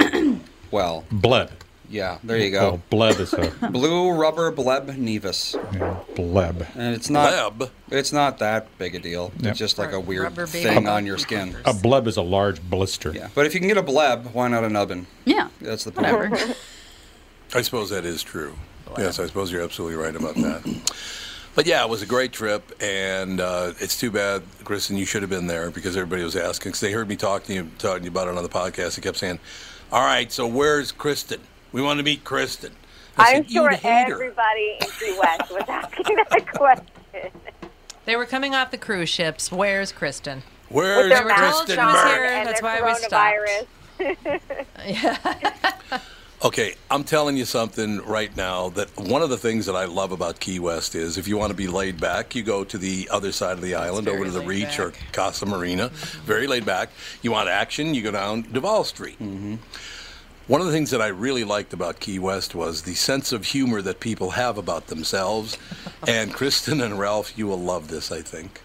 [0.70, 1.50] Well, Bleb.
[1.90, 2.82] yeah, there you Oh, go.
[2.88, 6.66] bleb is a Blue rubber bleb nevus, yeah, bleb.
[6.74, 7.70] and it's not Web.
[7.90, 9.30] it's not that big a deal.
[9.40, 9.50] Yep.
[9.50, 11.54] It's just like a weird thing on your skin.
[11.66, 13.12] A bleb is a large blister.
[13.12, 15.06] Yeah, but if you can get a bleb, why not a nubbin?
[15.26, 16.10] Yeah, That's the point.
[16.30, 16.54] whatever.
[17.54, 18.54] I suppose that is true.
[18.98, 20.92] Yes, I suppose you're absolutely right about that.
[21.54, 25.20] But yeah, it was a great trip, and uh, it's too bad, Kristen, you should
[25.22, 26.70] have been there because everybody was asking.
[26.70, 28.96] Because they heard me talking to you, talking to you about it on the podcast.
[28.96, 29.38] They kept saying,
[29.92, 31.40] "All right, so where's Kristen?
[31.72, 32.72] We want to meet Kristen."
[33.18, 37.30] I I'm said, sure "You'd hate her." everybody in Key West was asking that question.
[38.06, 39.52] They were coming off the cruise ships.
[39.52, 40.42] Where's Kristen?
[40.70, 42.24] Where's Kristen masks here.
[42.24, 43.36] and That's why we stopped.
[44.00, 46.00] coronavirus.
[46.44, 50.10] Okay, I'm telling you something right now that one of the things that I love
[50.10, 53.08] about Key West is if you want to be laid back, you go to the
[53.12, 54.92] other side of the island, over to the Reach or.
[55.12, 55.90] Casa Marina.
[56.24, 56.90] Very laid back.
[57.22, 59.20] You want action, you go down Duval Street.
[60.48, 63.44] One of the things that I really liked about Key West was the sense of
[63.44, 65.56] humor that people have about themselves.
[66.08, 68.60] and Kristen and Ralph, you will love this, I think.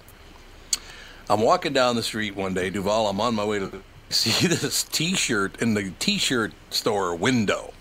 [1.29, 3.07] I'm walking down the street one day, Duval.
[3.07, 7.73] I'm on my way to the, see this T-shirt in the T-shirt store window.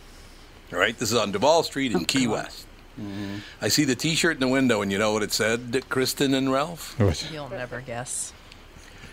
[0.72, 2.66] All right, this is on Duval Street in oh, Key West.
[3.00, 3.36] Mm-hmm.
[3.60, 6.50] I see the T-shirt in the window, and you know what it said, Kristen and
[6.50, 6.98] Ralph?
[6.98, 7.28] What?
[7.30, 8.32] You'll never guess.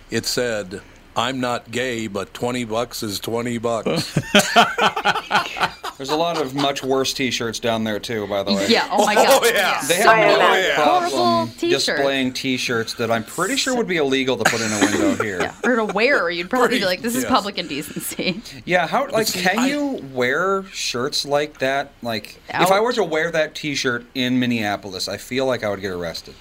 [0.10, 0.82] It said,
[1.16, 4.14] "I'm not gay, but 20 bucks is 20 bucks."
[5.98, 8.68] There's a lot of much worse T-shirts down there too, by the way.
[8.68, 8.88] Yeah.
[8.92, 9.28] Oh my god.
[9.44, 9.80] Oh, yeah.
[9.88, 10.76] They So have no bad.
[10.76, 11.86] problem Horrible T-shirts.
[11.86, 15.40] displaying T-shirts that I'm pretty sure would be illegal to put in a window here.
[15.42, 15.56] Yeah.
[15.64, 17.32] Or to wear, you'd probably Pretty- be like, "This is yes.
[17.32, 21.92] public indecency." Yeah, how like see, can I- you wear shirts like that?
[22.02, 25.82] Like if I were to wear that T-shirt in Minneapolis, I feel like I would
[25.82, 26.34] get arrested.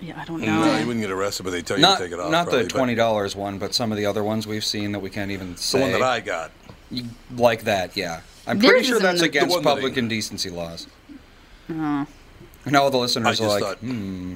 [0.00, 0.78] Yeah, I don't no, know.
[0.78, 2.30] you wouldn't get arrested, but they tell you Not to take it off.
[2.30, 5.00] not probably, the twenty dollars one, but some of the other ones we've seen that
[5.00, 6.52] we can't even The one that I got.
[7.36, 8.20] like that, yeah.
[8.46, 10.86] I'm Theirs pretty sure that's in the- The against one that public indecency laws.
[11.68, 12.04] Uh-huh.
[12.64, 14.34] And all the I listeners just are like, thought- hmm.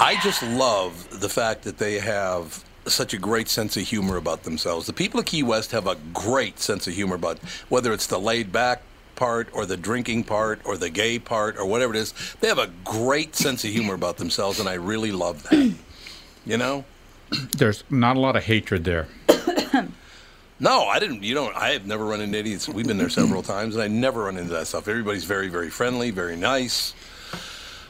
[0.00, 4.42] I just love the fact that they have such a great sense of humor about
[4.42, 4.86] themselves.
[4.86, 8.18] The people of Key West have a great sense of humor about whether it's the
[8.18, 8.82] laid back
[9.16, 12.14] part or the drinking part or the gay part or whatever it is.
[12.40, 15.74] They have a great sense of humor about themselves, and I really love that.
[16.46, 16.84] You know?
[17.56, 19.08] There's not a lot of hatred there.
[20.60, 21.22] No, I didn't.
[21.22, 21.54] You don't.
[21.56, 22.68] I have never run into idiots.
[22.68, 24.86] We've been there several times, and I never run into that stuff.
[24.88, 26.94] Everybody's very, very friendly, very nice.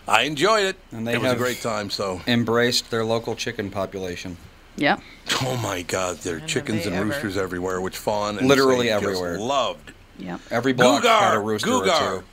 [0.08, 0.76] I enjoyed it.
[0.92, 1.90] And they it was a great time.
[1.90, 4.36] So, embraced their local chicken population.
[4.76, 4.98] Yeah.
[5.42, 8.48] oh my God, there are And chickens they and ever- roosters everywhere, which Fawn and
[8.48, 9.38] Literally everywhere.
[9.38, 9.92] loved.
[10.18, 10.38] Yeah.
[10.50, 12.24] Every block Googar, had a rooster or two.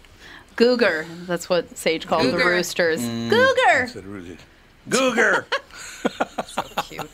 [0.55, 1.05] Googer.
[1.27, 3.01] That's what Sage called the roosters.
[3.01, 3.29] Mm.
[3.31, 3.89] Googer.
[3.89, 4.37] Said Rudy.
[4.89, 5.45] Googer.
[6.87, 7.09] Cute.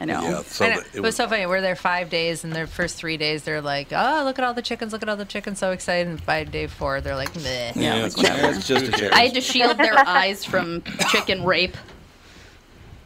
[0.00, 0.22] I know.
[0.22, 0.80] yeah, so I know.
[0.80, 1.46] the- It was so funny.
[1.46, 4.54] We're there five days, and their first three days, they're like, "Oh, look at all
[4.54, 4.92] the chickens!
[4.92, 5.58] Look at all the chickens!
[5.58, 8.92] So excited!" And by day four, they're like, "Meh." yeah, it's, Yeah, it's just a
[8.92, 9.12] chicken.
[9.12, 11.76] I had to shield their eyes from chicken rape.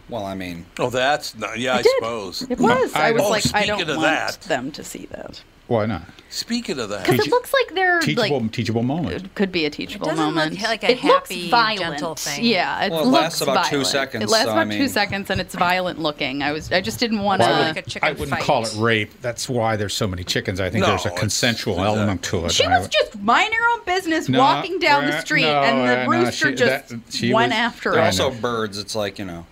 [0.09, 1.92] well, I mean, oh, that's not, yeah, I, did.
[1.96, 2.42] suppose.
[2.42, 2.94] It was.
[2.94, 5.42] I, I was don't- like, I speaking don't of want that- them to see that.
[5.68, 6.02] Why not?
[6.31, 9.24] Speaking of that, Because it looks like they're Teachable, like teachable moment.
[9.24, 10.61] it could be a teachable doesn't look moment.
[10.62, 11.81] like a it looks happy, violent.
[11.94, 12.44] gentle thing.
[12.44, 14.88] Yeah, it Well, it looks lasts about two seconds, It lasts so, I about two
[14.88, 16.42] seconds, and it's violent looking.
[16.42, 17.48] I was, I just didn't want to.
[17.50, 18.42] like a chicken I wouldn't fight.
[18.42, 19.11] call it rape.
[19.22, 20.61] That's why there's so many chickens.
[20.61, 21.96] I think No, there's a consensual exactly.
[21.98, 22.52] element to it.
[22.52, 25.62] She was would- just minding her own business, No, walking down the uh, street, no,
[25.62, 28.07] and the uh, no, rooster she- just that- she went was- after they're her.
[28.07, 28.76] Also birds.
[28.78, 29.46] It's like you know,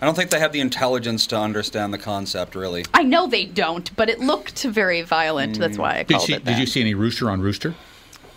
[0.00, 2.84] I don't think they have the intelligence to understand the concept really.
[2.94, 5.58] I know they don't, but it looked very violent.
[5.58, 6.52] That's why I Did, called she, it that.
[6.52, 7.74] did you see any rooster on rooster?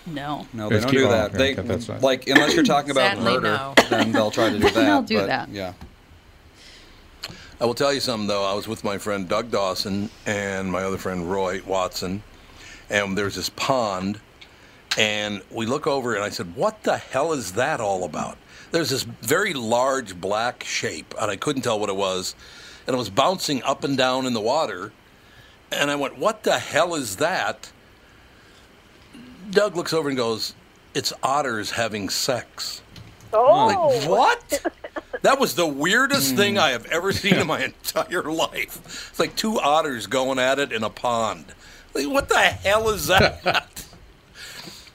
[0.05, 0.45] No.
[0.51, 1.11] No, they Let's don't do on.
[1.11, 1.29] that.
[1.29, 2.01] Okay, They okay, that's fine.
[2.01, 3.73] like unless you're talking about Sadly, murder, no.
[3.89, 4.73] then they'll try to do that.
[4.73, 5.49] They'll do but, that.
[5.49, 5.73] Yeah.
[7.61, 8.43] I will tell you something though.
[8.43, 12.23] I was with my friend Doug Dawson and my other friend Roy Watson,
[12.89, 14.19] and there's this pond,
[14.97, 18.37] and we look over and I said, "What the hell is that all about?"
[18.73, 22.33] There's this very large black shape, and I couldn't tell what it was,
[22.87, 24.91] and it was bouncing up and down in the water,
[25.71, 27.71] and I went, "What the hell is that?"
[29.51, 30.55] Doug looks over and goes,
[30.95, 32.81] "It's otters having sex."
[33.31, 34.65] Oh, Like, what?
[35.21, 36.37] That was the weirdest hmm.
[36.37, 39.09] thing I have ever seen in my entire life.
[39.11, 41.45] It's like two otters going at it in a pond.
[41.93, 43.85] Like, what the hell is that?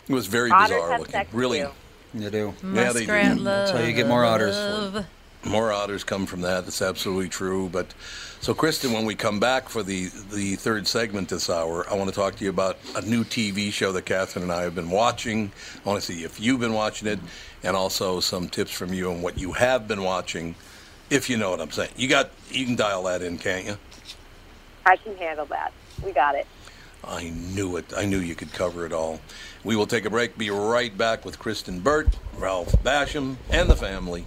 [0.06, 1.26] it was very Otters bizarre looking.
[1.32, 1.70] Really, too.
[2.18, 2.54] You do.
[2.62, 3.12] Yeah, they do.
[3.12, 3.44] Love.
[3.44, 5.06] That's how you get more otters for
[5.44, 6.64] more otters come from that.
[6.64, 7.68] That's absolutely true.
[7.68, 7.94] But
[8.40, 12.08] so, Kristen, when we come back for the the third segment this hour, I want
[12.08, 14.90] to talk to you about a new TV show that Catherine and I have been
[14.90, 15.52] watching.
[15.84, 17.18] I want to see if you've been watching it,
[17.62, 20.54] and also some tips from you on what you have been watching,
[21.10, 21.90] if you know what I'm saying.
[21.96, 23.76] You got you can dial that in, can't you?
[24.86, 25.72] I can handle that.
[26.04, 26.46] We got it.
[27.08, 27.92] I knew it.
[27.96, 29.20] I knew you could cover it all.
[29.64, 30.36] We will take a break.
[30.36, 34.26] Be right back with Kristen Burt, Ralph Basham, and the family.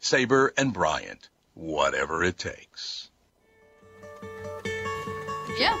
[0.00, 3.10] Sabre and Bryant, whatever it takes.
[5.58, 5.76] Yeah.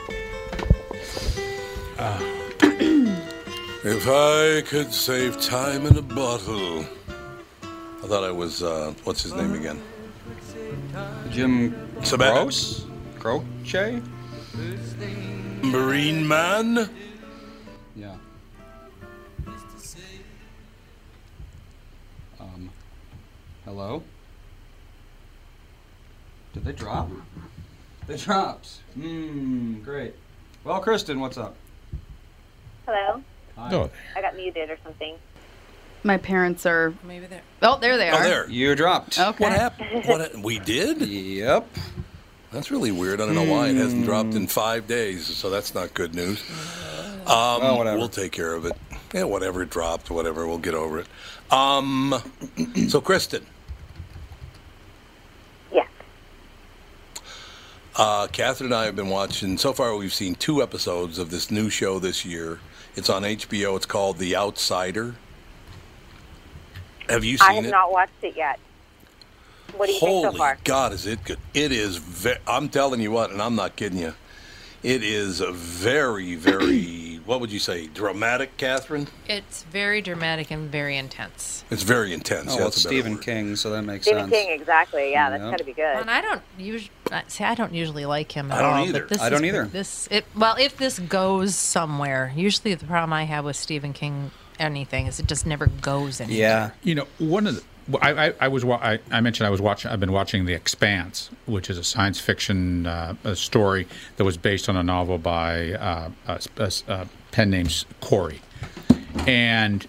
[3.84, 6.84] If I could save time in a bottle.
[7.62, 9.80] I thought I was, uh, what's his name again?
[11.30, 12.34] Jim Sabat.
[12.34, 12.84] Gross?
[13.20, 14.02] Croce?
[15.62, 16.90] Marine Man?
[23.68, 24.02] Hello?
[26.54, 27.10] Did they drop?
[28.06, 28.78] They dropped.
[28.98, 30.14] Mmm, great.
[30.64, 31.54] Well, Kristen, what's up?
[32.86, 33.22] Hello.
[33.56, 33.74] Hi.
[33.74, 35.16] Oh, I got muted or something.
[36.02, 36.94] My parents are.
[37.04, 37.42] Maybe they're.
[37.60, 38.20] Oh, there they are.
[38.20, 38.48] Oh, there.
[38.50, 39.18] You dropped.
[39.18, 39.44] Okay.
[39.44, 40.06] What happened?
[40.06, 41.02] What hap- we did?
[41.02, 41.68] Yep.
[42.50, 43.20] That's really weird.
[43.20, 46.42] I don't know why it hasn't dropped in five days, so that's not good news.
[47.26, 47.98] Um, Well, whatever.
[47.98, 48.72] We'll take care of it.
[49.12, 51.06] Yeah, whatever it dropped, whatever, we'll get over it.
[51.50, 52.14] Um,
[52.88, 53.44] so, Kristen,
[55.72, 55.88] Yes.
[57.98, 59.58] Uh, Catherine and I have been watching.
[59.58, 62.60] So far, we've seen two episodes of this new show this year.
[62.96, 63.76] It's on HBO.
[63.76, 65.16] It's called The Outsider.
[67.08, 67.50] Have you seen it?
[67.50, 67.70] I have it?
[67.70, 68.60] not watched it yet.
[69.76, 70.58] What do you Holy think so far?
[70.64, 71.38] God, is it good?
[71.54, 71.96] It is.
[71.98, 74.14] Ve- I'm telling you what, and I'm not kidding you.
[74.82, 77.07] It is a very, very.
[77.28, 77.86] What would you say?
[77.88, 79.06] Dramatic, Catherine.
[79.28, 81.62] It's very dramatic and very intense.
[81.70, 82.48] It's very intense.
[82.48, 83.22] Oh, yeah, well, it's a Stephen word.
[83.22, 84.32] King, so that makes Stephen sense.
[84.32, 85.10] King, exactly.
[85.12, 85.50] Yeah, that's Yep.
[85.50, 85.96] got to be good.
[86.00, 86.90] And I don't usually
[87.28, 87.44] see.
[87.44, 88.88] I don't usually like him at I don't all.
[88.88, 89.00] either.
[89.00, 89.64] But this I don't is- either.
[89.66, 94.30] This it well, if this goes somewhere, usually the problem I have with Stephen King
[94.58, 96.40] anything is it just never goes anywhere.
[96.40, 96.70] Yeah.
[96.82, 97.62] You know, one of the
[98.02, 99.90] I, I, I was wa- I, I mentioned I was watching.
[99.90, 103.86] I've been watching The Expanse, which is a science fiction uh, a story
[104.18, 108.40] that was based on a novel by uh, a, a, a pen name's Corey,
[109.26, 109.86] and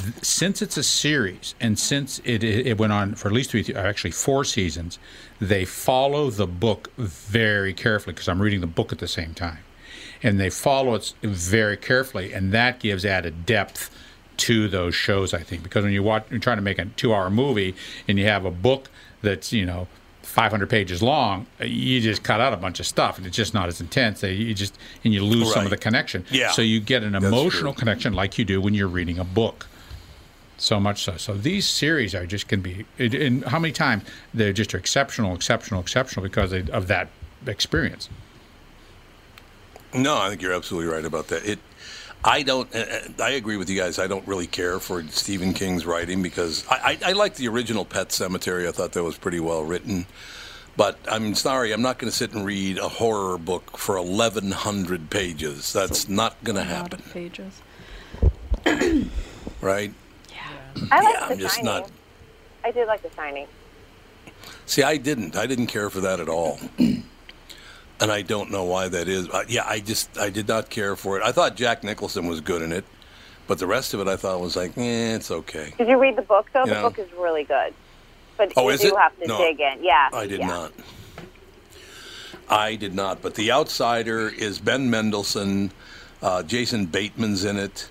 [0.00, 3.64] th- since it's a series and since it, it went on for at least three,
[3.74, 4.98] uh, actually four seasons,
[5.40, 9.58] they follow the book very carefully because I'm reading the book at the same time,
[10.22, 13.90] and they follow it very carefully, and that gives added depth
[14.38, 15.34] to those shows.
[15.34, 17.74] I think because when you watch, you're trying to make a two-hour movie,
[18.08, 18.88] and you have a book
[19.20, 19.86] that's you know
[20.22, 23.68] 500 pages long, you just cut out a bunch of stuff, and it's just not
[23.68, 24.22] as intense.
[24.22, 26.24] You just and you lose some of the connection.
[26.30, 26.52] Yeah.
[26.52, 27.80] So you get an That's emotional true.
[27.80, 29.66] connection like you do when you're reading a book.
[30.58, 31.16] So much so.
[31.16, 32.86] So these series are just can be.
[32.98, 37.08] And how many times they're just exceptional, exceptional, exceptional because of that
[37.46, 38.08] experience.
[39.92, 41.44] No, I think you're absolutely right about that.
[41.44, 41.58] It.
[42.24, 42.72] I don't.
[42.74, 43.98] uh, uh, I agree with you guys.
[43.98, 47.84] I don't really care for Stephen King's writing because I, I, I like the original
[47.84, 48.68] Pet Sematary.
[48.68, 50.06] I thought that was pretty well written.
[50.76, 55.10] But I'm sorry, I'm not going to sit and read a horror book for 1,100
[55.10, 55.70] pages.
[55.72, 57.60] That's not going to happen, pages.
[59.60, 59.92] right?
[60.30, 60.38] Yeah.
[60.90, 61.64] I like Yeah, The I'm just Shining.
[61.66, 61.90] not-
[62.64, 63.46] I did like The Shining.
[64.64, 65.36] See, I didn't.
[65.36, 66.58] I didn't care for that at all.
[68.02, 69.28] and I don't know why that is.
[69.28, 71.22] Uh, yeah, I just I did not care for it.
[71.22, 72.84] I thought Jack Nicholson was good in it,
[73.46, 75.72] but the rest of it I thought was like, eh, it's okay.
[75.78, 76.60] Did you read the book though?
[76.64, 76.82] You the know.
[76.82, 77.72] book is really good.
[78.36, 78.98] But Oh, you is do it?
[78.98, 79.84] have to No, dig in.
[79.84, 80.08] Yeah.
[80.12, 80.46] I did yeah.
[80.48, 80.72] not.
[82.48, 83.22] I did not.
[83.22, 85.70] But The Outsider is Ben Mendelsohn.
[86.20, 87.88] Uh, Jason Bateman's in it.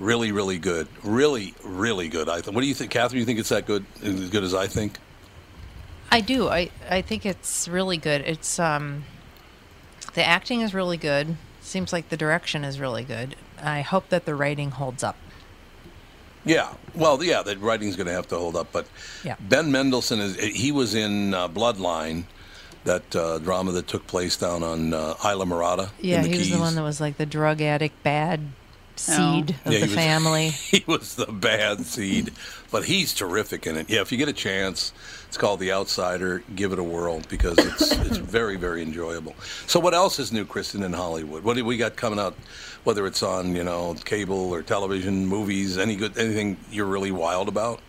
[0.00, 0.88] Really, really good.
[1.02, 2.28] Really, really good.
[2.28, 2.54] I think.
[2.54, 3.20] What do you think, Catherine?
[3.20, 3.84] You think it's that good?
[4.02, 4.98] As good as I think?
[6.10, 6.48] I do.
[6.48, 8.22] I, I think it's really good.
[8.22, 9.04] It's um,
[10.14, 11.36] the acting is really good.
[11.60, 13.36] Seems like the direction is really good.
[13.62, 15.16] I hope that the writing holds up.
[16.44, 16.74] Yeah.
[16.94, 18.68] Well, yeah, the writing's going to have to hold up.
[18.72, 18.86] But
[19.22, 19.36] Yeah.
[19.40, 20.36] Ben Mendelsohn is.
[20.36, 22.24] He was in uh, Bloodline,
[22.84, 25.90] that uh, drama that took place down on uh, Islamorada.
[26.00, 28.40] Yeah, in the he was the one that was like the drug addict, bad
[28.96, 30.48] seed of Yeah, the was- family.
[30.50, 32.32] he was the bad seed,
[32.70, 33.90] but he's terrific in it.
[33.90, 34.92] Yeah, if you get a chance,
[35.28, 36.42] it's called The Outsider.
[36.54, 39.34] Give it a whirl because it's it's very very enjoyable.
[39.66, 41.42] So, what else is new, Kristen, in Hollywood?
[41.44, 42.34] What do we got coming out?
[42.84, 47.48] Whether it's on you know cable or television, movies, any good anything you're really wild
[47.48, 47.80] about?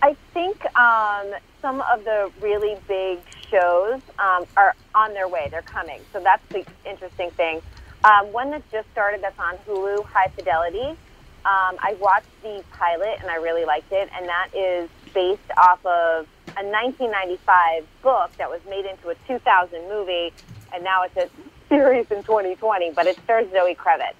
[0.00, 1.26] I think um,
[1.60, 3.18] some of the really big
[3.50, 5.48] shows um, are on their way.
[5.50, 6.00] They're coming.
[6.12, 7.60] So that's the interesting thing.
[8.04, 10.96] Um, one that just started that's on Hulu, High Fidelity.
[11.44, 15.80] Um, I watched the pilot and I really liked it, and that is based off
[15.84, 16.26] of
[16.58, 20.32] a 1995 book that was made into a 2000 movie,
[20.74, 21.30] and now it's a
[21.68, 22.92] series in 2020.
[22.94, 24.18] But it stars Zoe Kravitz,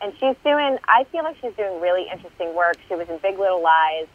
[0.00, 0.78] and she's doing.
[0.88, 2.78] I feel like she's doing really interesting work.
[2.88, 4.08] She was in Big Little Lies,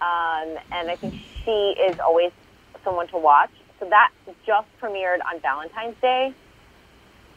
[0.00, 1.14] um, and I think
[1.44, 2.32] she is always
[2.84, 3.50] someone to watch.
[3.80, 4.10] So that
[4.46, 6.34] just premiered on Valentine's Day.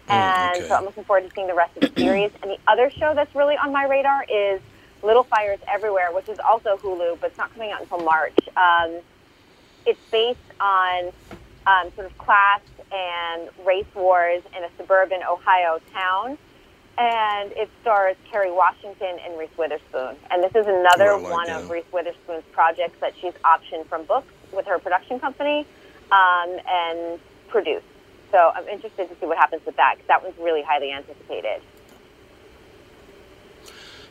[0.10, 2.32] And so I'm looking forward to seeing the rest of the series.
[2.42, 4.62] And the other show that's really on my radar is
[5.02, 8.38] Little Fires Everywhere, which is also Hulu, but it's not coming out until March.
[8.58, 8.98] Um,
[9.86, 11.12] it's based on
[11.68, 16.38] um, sort of class and race wars in a suburban Ohio town.
[16.96, 20.16] And it stars Kerry Washington and Reese Witherspoon.
[20.30, 21.64] And this is another Oh, like one that.
[21.64, 25.66] of Reese Witherspoon's projects that she's optioned from books with her production company
[26.12, 27.86] um, and produced.
[28.34, 31.62] So I'm interested to see what happens with that because that was really highly anticipated.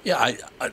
[0.05, 0.69] Yeah, I, I,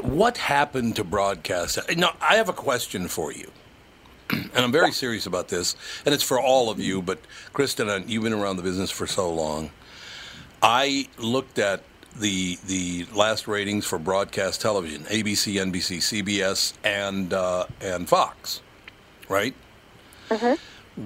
[0.00, 1.80] what happened to broadcast?
[1.96, 3.50] No, I have a question for you,
[4.30, 5.74] and I'm very serious about this,
[6.06, 7.02] and it's for all of you.
[7.02, 7.18] But
[7.52, 9.70] Kristen, you've been around the business for so long.
[10.62, 11.82] I looked at
[12.16, 18.62] the the last ratings for broadcast television: ABC, NBC, CBS, and uh, and Fox.
[19.28, 19.54] Right.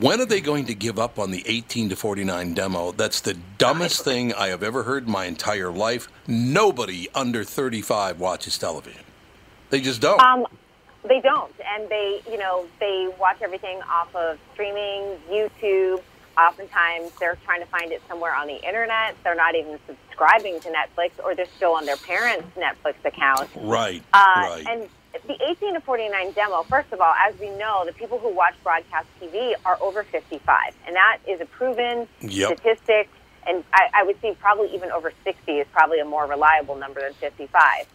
[0.01, 2.93] When are they going to give up on the 18 to 49 demo?
[2.93, 6.09] That's the dumbest thing I have ever heard in my entire life.
[6.27, 9.03] Nobody under 35 watches television.
[9.69, 10.19] They just don't.
[10.19, 10.47] Um,
[11.07, 16.01] they don't, and they, you know, they watch everything off of streaming, YouTube.
[16.39, 19.15] Oftentimes, they're trying to find it somewhere on the internet.
[19.25, 23.51] They're not even subscribing to Netflix, or they're still on their parents' Netflix account.
[23.57, 24.65] right, Uh, right.
[24.67, 24.89] And
[25.27, 28.55] the 18 to 49 demo, first of all, as we know, the people who watch
[28.65, 30.41] broadcast TV are over 55.
[30.87, 32.59] And that is a proven Yep.
[32.59, 33.09] statistic.
[33.47, 37.01] And I, I would say probably even over 60 is probably a more reliable number
[37.03, 37.87] than 55.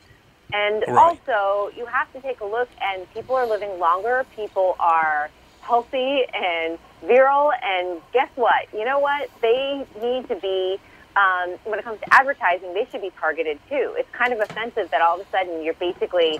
[0.53, 1.19] And Right.
[1.27, 4.25] also, you have to take a look, and people are living longer.
[4.35, 5.29] People are
[5.61, 7.51] healthy and virile.
[7.63, 8.67] And guess what?
[8.73, 9.29] You know what?
[9.41, 10.79] They need to be,
[11.17, 13.95] um, when it comes to advertising, they should be targeted too.
[13.97, 16.39] It's kind of offensive that all of a sudden you're basically,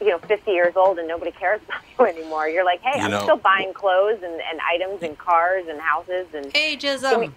[0.00, 2.48] you know, 50 years old and nobody cares about you anymore.
[2.48, 5.80] You're like, hey, You I'm know- still buying clothes and, and items and cars and
[5.80, 7.32] houses and ageism.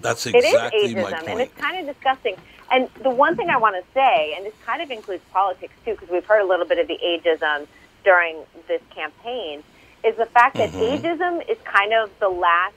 [0.00, 1.28] That's it is exactly my ageism, point.
[1.28, 2.36] and it's kind of disgusting.
[2.70, 5.92] And the one thing I want to say, and this kind of includes politics too,
[5.92, 7.66] because we've heard a little bit of the ageism
[8.04, 8.38] during
[8.68, 9.62] this campaign,
[10.04, 10.98] is the fact that Mhm.
[11.00, 12.74] ageism is kind of the last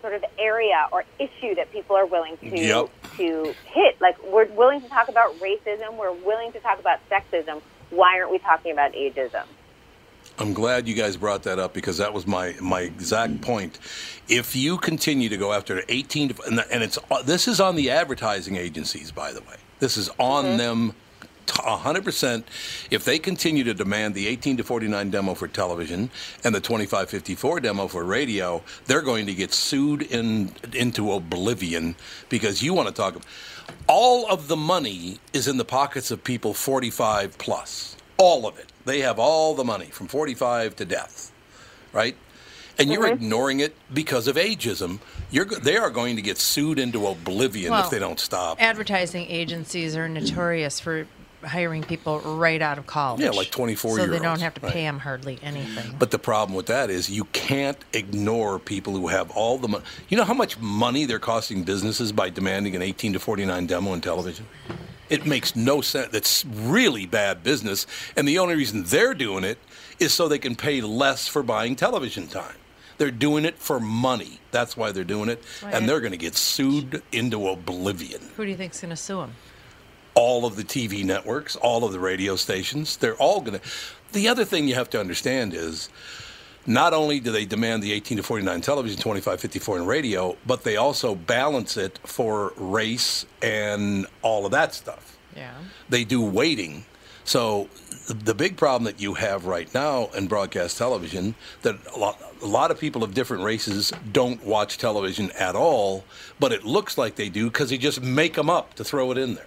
[0.00, 2.88] sort of area or issue that people are willing to Yep.
[3.18, 4.00] to hit.
[4.00, 7.60] Like we're willing to talk about racism, we're willing to talk about sexism.
[7.90, 9.44] Why aren't we talking about ageism?
[10.38, 13.78] I'm glad you guys brought that up because that was my my exact point.
[14.28, 17.90] If you continue to go after 18 to, and, and it's this is on the
[17.90, 19.56] advertising agencies by the way.
[19.80, 20.56] This is on mm-hmm.
[20.56, 20.96] them t-
[21.52, 22.44] 100%
[22.90, 26.10] if they continue to demand the 18 to 49 demo for television
[26.44, 31.94] and the 2554 demo for radio, they're going to get sued in into oblivion
[32.28, 33.16] because you want to talk
[33.86, 37.96] all of the money is in the pockets of people 45 plus.
[38.18, 38.66] All of it.
[38.84, 41.30] They have all the money from 45 to death,
[41.92, 42.16] right?
[42.78, 43.12] And you're Mhm.
[43.14, 45.00] ignoring it because of ageism.
[45.30, 48.60] You're they are going to get sued into oblivion Well, if they don't stop.
[48.60, 51.06] Advertising agencies are notorious for
[51.42, 53.20] hiring people right out of college.
[53.20, 54.72] Yeah, like 24 So they don't have to right.
[54.72, 55.96] pay them hardly anything.
[55.98, 59.84] But the problem with that is you can't ignore people who have all the money.
[60.08, 63.92] You know how much money they're costing businesses by demanding an 18 to 49 demo
[63.92, 64.46] in television?
[65.08, 66.12] It makes no sense.
[66.12, 67.86] That's really bad business.
[68.16, 69.58] And the only reason they're doing it
[69.98, 72.54] is so they can pay less for buying television time.
[72.98, 74.40] They're doing it for money.
[74.50, 75.42] That's why they're doing it.
[75.62, 75.74] Right.
[75.74, 78.20] And they're going to get sued into oblivion.
[78.36, 79.32] Who do you think's going to sue him?
[80.14, 83.66] All of the TV networks, all of the radio stations, they're all going to.
[84.12, 85.88] The other thing you have to understand is
[86.66, 90.64] not only do they demand the 18 to 49 television, 25 54 in radio, but
[90.64, 95.16] they also balance it for race and all of that stuff.
[95.36, 95.54] Yeah.
[95.88, 96.84] They do weighting.
[97.24, 97.68] So
[98.08, 102.20] the- the big problem that you have right now in broadcast television that a lot,
[102.42, 106.04] a lot of people of different races don't watch television at all,
[106.40, 109.18] but it looks like they do because they just make them up to throw it
[109.18, 109.46] in there.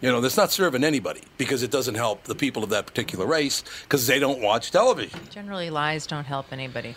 [0.00, 3.26] You know, that's not serving anybody because it doesn't help the people of that particular
[3.26, 5.20] race because they don't watch television.
[5.30, 6.94] Generally, lies don't help anybody.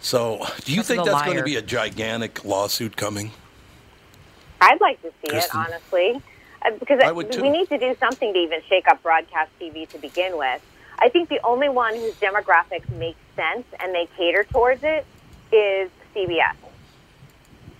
[0.00, 3.30] So, do you Because think the that's going to be a gigantic lawsuit coming?
[4.60, 5.60] I'd like to see Kristen?
[5.60, 6.22] it, honestly,
[6.64, 7.40] Uh, because I would too.
[7.42, 10.60] we need to do something to even shake up broadcast TV to begin with.
[10.98, 15.06] I think the only one whose demographics make sense and they cater towards it
[15.52, 16.54] is CBS.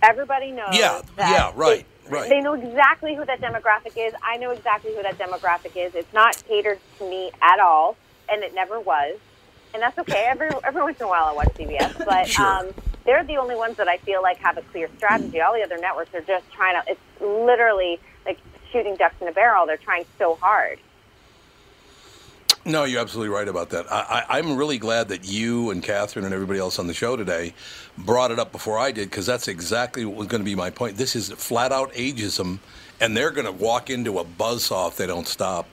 [0.03, 0.69] Everybody knows.
[0.77, 2.29] Yeah, that yeah, right, they, right.
[2.29, 4.13] They know exactly who that demographic is.
[4.23, 5.95] I know exactly who that demographic is.
[5.95, 7.95] It's not catered to me at all,
[8.29, 9.17] and it never was.
[9.73, 10.25] And that's okay.
[10.29, 12.45] Every every once in a while, I watch CBS, but Sure.
[12.45, 12.67] um,
[13.05, 15.39] they're the only ones that I feel like have a clear strategy.
[15.41, 16.91] All the other networks are just trying to.
[16.91, 18.39] It's literally like
[18.71, 19.65] shooting ducks in a barrel.
[19.65, 20.79] They're trying so hard.
[22.67, 23.89] No, you're absolutely right about that.
[23.89, 27.15] I, I, I'm really glad that you and Catherine and everybody else on the show
[27.15, 27.53] today
[27.97, 30.69] brought it up before I did because that's exactly what was going to be my
[30.69, 30.97] point.
[30.97, 32.59] This is flat out ageism,
[32.99, 35.67] and they're going to walk into a buzzsaw if they don't stop.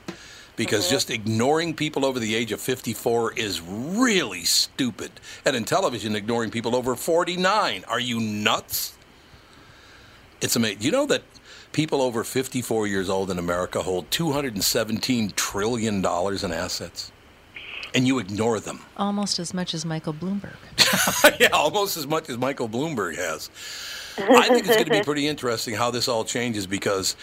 [0.54, 0.94] Because uh-huh.
[0.94, 5.10] just ignoring people over the age of 54 is really stupid.
[5.44, 7.84] And in television, ignoring people over 49.
[7.88, 8.96] Are you nuts?
[10.40, 10.82] It's amazing.
[10.82, 11.22] You know that
[11.74, 17.12] people over 54 years old in America hold 217 trillion dollars in assets,
[17.94, 18.80] and you ignore them.
[18.96, 20.54] Almost as much as Michael Bloomberg.
[21.40, 23.50] yeah, almost as much as Michael Bloomberg has.
[24.16, 27.16] I think it's going to be pretty interesting how this all changes because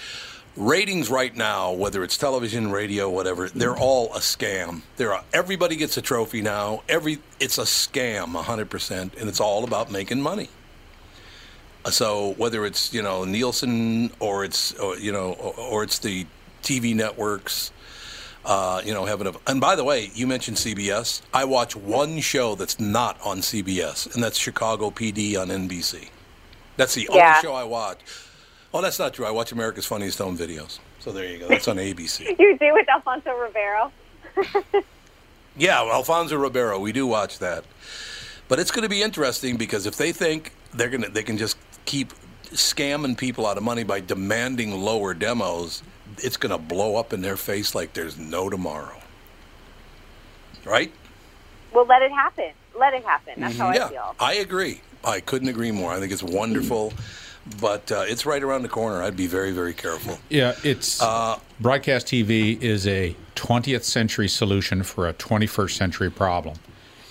[0.57, 4.81] ratings right now, whether it's television, radio, whatever, they're all a scam.
[4.97, 6.83] They're everybody gets a trophy now.
[6.89, 10.49] Every it's a scam, 100%, and it's all about making money.
[11.89, 16.25] So whether it's you know Nielsen or it's or, you know or, or it's the
[16.63, 17.71] TV networks,
[18.45, 21.21] uh, you know having a and by the way, you mentioned CBS.
[21.33, 26.09] I watch one show that's not on CBS, and that's Chicago PD on NBC.
[26.77, 27.29] That's the Yeah.
[27.29, 27.99] only show I watch.
[28.73, 29.25] Oh, that's not true.
[29.25, 30.79] I watch America's Funniest Home Videos.
[30.99, 31.47] So there you go.
[31.49, 32.35] That's on ABC.
[32.39, 33.91] You do with Alfonso Ribeiro.
[35.57, 37.65] Yeah, well, Alfonso Ribeiro, we do watch that.
[38.47, 41.37] But it's going to be interesting because if they think they're going to, they can
[41.37, 41.57] just
[41.91, 42.13] keep
[42.53, 45.83] scamming people out of money by demanding lower demos,
[46.19, 48.97] it's going to blow up in their face like there's no tomorrow.
[50.63, 50.91] Right?
[51.73, 52.51] Well, let it happen.
[52.79, 53.33] Let it happen.
[53.41, 54.15] That's how yeah, I feel.
[54.21, 54.81] I agree.
[55.03, 55.91] I couldn't agree more.
[55.91, 56.93] I think it's wonderful,
[57.59, 59.01] but uh, it's right around the corner.
[59.03, 60.17] I'd be very, very careful.
[60.29, 66.55] Yeah, it's Uh, broadcast TV is a 20th century solution for a 21st century problem,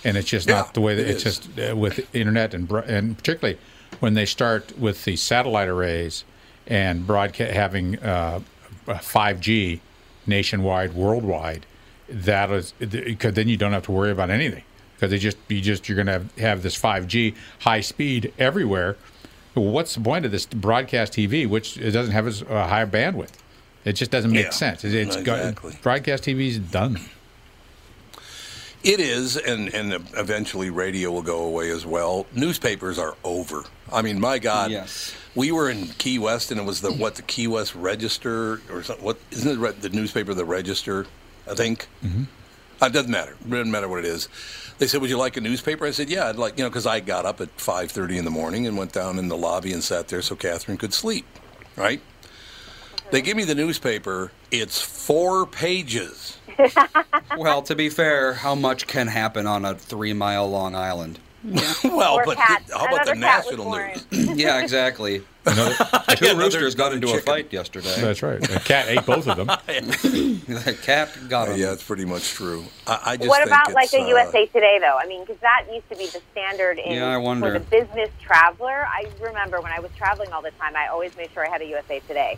[0.03, 1.37] and it's just Yeah, not the way that it it's is.
[1.37, 3.59] just uh, with internet and and particularly
[4.01, 6.25] when they start with the satellite arrays
[6.67, 8.41] and broadcast having uh,
[8.87, 9.79] 5G
[10.27, 11.65] nationwide, worldwide.
[12.09, 14.63] That is because then you don't have to worry about anything
[14.95, 18.97] because they just you just you're going to have, have this 5G high speed everywhere.
[19.55, 22.85] Well, what's the point of this broadcast TV, which it doesn't have as a high
[22.85, 23.31] bandwidth?
[23.85, 24.83] It just doesn't make Yeah, sense.
[24.83, 25.71] It, it's exactly.
[25.71, 26.99] got, broadcast TV is done.
[28.83, 32.25] It is, and, and eventually radio will go away as well.
[32.33, 33.63] Newspapers are over.
[33.91, 34.71] I mean, my God.
[34.71, 35.13] Yes.
[35.35, 38.83] We were in Key West, and it was the what the Key West Register or
[38.83, 39.05] something.
[39.05, 41.05] What isn't it the newspaper the Register?
[41.49, 41.87] I think.
[42.03, 42.23] Mm-hmm.
[42.83, 43.37] It doesn't matter.
[43.45, 44.27] It doesn't matter what it is.
[44.79, 46.87] They said, "Would you like a newspaper?" I said, "Yeah, I'd like you know," because
[46.87, 49.71] I got up at five thirty in the morning and went down in the lobby
[49.71, 51.25] and sat there so Catherine could sleep.
[51.75, 52.01] Right.
[53.11, 54.31] They give me the newspaper.
[54.49, 56.37] It's four pages.
[57.37, 61.19] Well, to be fair, how much can happen on a three mile long island?
[61.83, 62.63] well, Or but cat.
[62.71, 63.71] how about the Another cat was national
[64.11, 64.37] news?
[64.39, 65.23] yeah, exactly.
[65.43, 65.73] Another,
[66.15, 67.95] Two Another- roosters got another into a fight yesterday.
[67.99, 68.39] that's right.
[68.39, 69.47] The cat ate both of them.
[69.67, 71.57] the cat got him.
[71.57, 72.63] Yeah, it's pretty much true.
[72.85, 74.99] I, I just What think about like it's, a uh, USA Today though?
[75.01, 77.47] I mean, because that used to be the standard in Yeah, I wonder.
[77.51, 78.85] for the business traveler.
[78.87, 81.61] I remember when I was traveling all the time, I always made sure I had
[81.61, 82.37] a USA Today.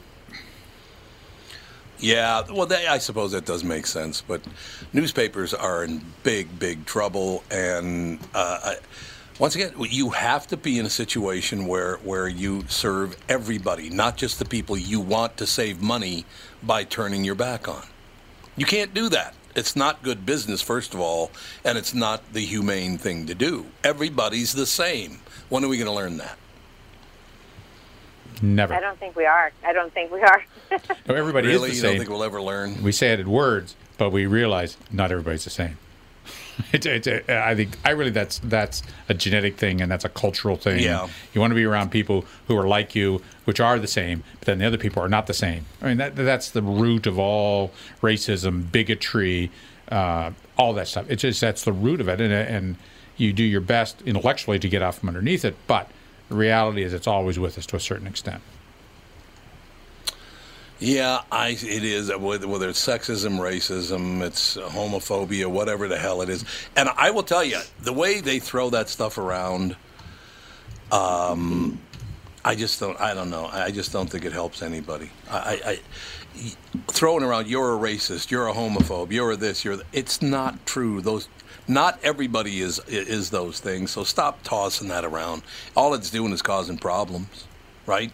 [2.04, 4.41] Yeah, well, I suppose that does make sense, but
[4.91, 8.76] newspapers are in big, big trouble, and uh, I,
[9.39, 14.18] once again, you have to be in a situation where where you serve everybody, not
[14.18, 16.26] just the people you want to save money
[16.62, 17.84] by turning your back on.
[18.58, 19.34] You can't do that.
[19.56, 21.32] It's not good business, first of all,
[21.64, 23.68] and it's not the humane thing to do.
[23.82, 25.20] Everybody's the same.
[25.47, 26.38] When are we going to learn that?
[28.41, 28.73] Never.
[28.73, 29.51] I don't think we are.
[29.65, 30.43] I don't think we are.
[31.07, 31.69] No, everybody really?
[31.69, 32.81] is You the don't think we'll ever learn?
[32.81, 35.77] We say it in words, but we realize not everybody's the same.
[36.71, 40.55] It's, it's, I think I really that's that's a genetic thing and that's a cultural
[40.55, 40.79] thing.
[40.84, 41.07] Yeah.
[41.34, 44.45] you want to be around people who are like you, which are the same, but
[44.45, 45.65] then the other people are not the same.
[45.81, 47.71] I mean that that's the root of all
[48.03, 49.49] racism, bigotry,
[49.89, 51.05] uh, all that stuff.
[51.09, 52.75] It's just that's the root of it, and and
[53.17, 55.89] you do your best intellectually to get out from underneath it, but
[56.34, 58.41] the reality is it's always with us to a certain extent.
[60.79, 66.43] Yeah, I it is whether it's sexism, racism, it's homophobia, whatever the hell it is.
[66.75, 69.75] And I will tell you, the way they throw that stuff around,
[70.91, 71.79] um,
[72.43, 72.99] I just don't.
[72.99, 73.45] I don't know.
[73.45, 75.11] I just don't think it helps anybody.
[75.29, 75.79] I,
[76.36, 76.49] I,
[76.88, 79.75] throwing around, you're a racist, you're a homophobe, you're a this, you're.
[79.75, 80.99] th- It's not true.
[80.99, 81.29] Those.
[81.68, 83.91] Not everybody is is those things.
[83.91, 85.43] So stop tossing that around.
[85.76, 87.45] All it's doing is causing problems,
[87.86, 88.11] right?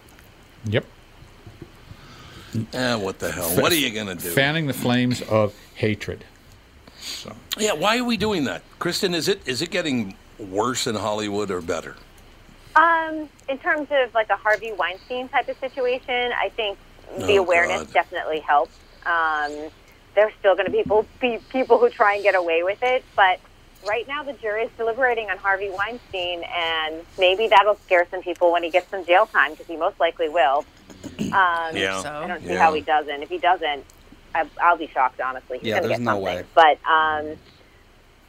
[0.66, 0.84] Yep.
[2.72, 3.48] Eh, what the hell?
[3.60, 4.30] What are you gonna do?
[4.30, 6.24] Fanning the flames of hatred.
[7.00, 7.34] So.
[7.58, 9.14] Yeah, why are we doing that, Kristen?
[9.14, 11.96] Is it is it getting worse in Hollywood or better?
[12.76, 16.78] Um, in terms of like a Harvey Weinstein type of situation, I think
[17.18, 17.92] the Oh, awareness God.
[17.92, 18.72] definitely helps.
[19.06, 19.70] Um,
[20.20, 23.02] there's still going to be people, be people who try and get away with it,
[23.16, 23.40] but
[23.88, 28.52] right now the jury is deliberating on Harvey Weinstein, and maybe that'll scare some people
[28.52, 30.66] when he gets some jail time because he most likely will.
[31.32, 32.04] Um, Yeah.
[32.04, 32.60] I don't see Yeah.
[32.60, 33.22] how he doesn't.
[33.22, 33.86] If he doesn't,
[34.34, 35.20] I, I'll be shocked.
[35.24, 36.36] Honestly, he's Yeah, going to there's get no something.
[36.36, 36.44] way.
[36.54, 37.40] But um,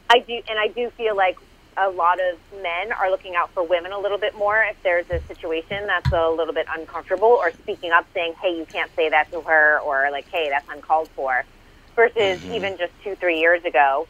[0.08, 1.36] I do, and I do feel like
[1.76, 5.08] a lot of men are looking out for women a little bit more if there's
[5.10, 9.10] a situation that's a little bit uncomfortable, or speaking up, saying, "Hey, you can't say
[9.10, 11.44] that to her," or like, "Hey, that's uncalled for,"
[11.94, 12.52] versus Mm-hmm.
[12.52, 14.06] even just two, three years ago,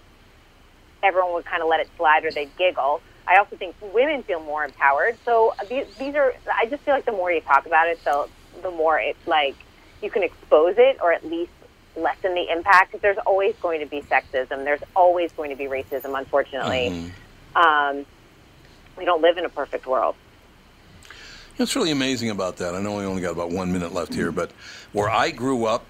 [1.02, 3.00] everyone would kind of let it slide or they'd giggle.
[3.26, 5.16] I also think women feel more empowered.
[5.24, 8.28] So these, these are, I just feel like the more you talk about it, the
[8.62, 9.56] the more it's like
[10.02, 11.50] you can expose it or at least
[11.96, 12.94] lessen the impact.
[13.02, 14.64] there's always going to be sexism.
[14.64, 16.16] There's always going to be racism.
[16.18, 17.10] Unfortunately,
[17.56, 18.04] um,
[18.96, 20.14] we don't live in a perfect world.
[21.58, 24.32] It's really amazing about that, I know we only got about one minute left here,
[24.32, 24.50] but
[24.92, 25.84] where I grew up,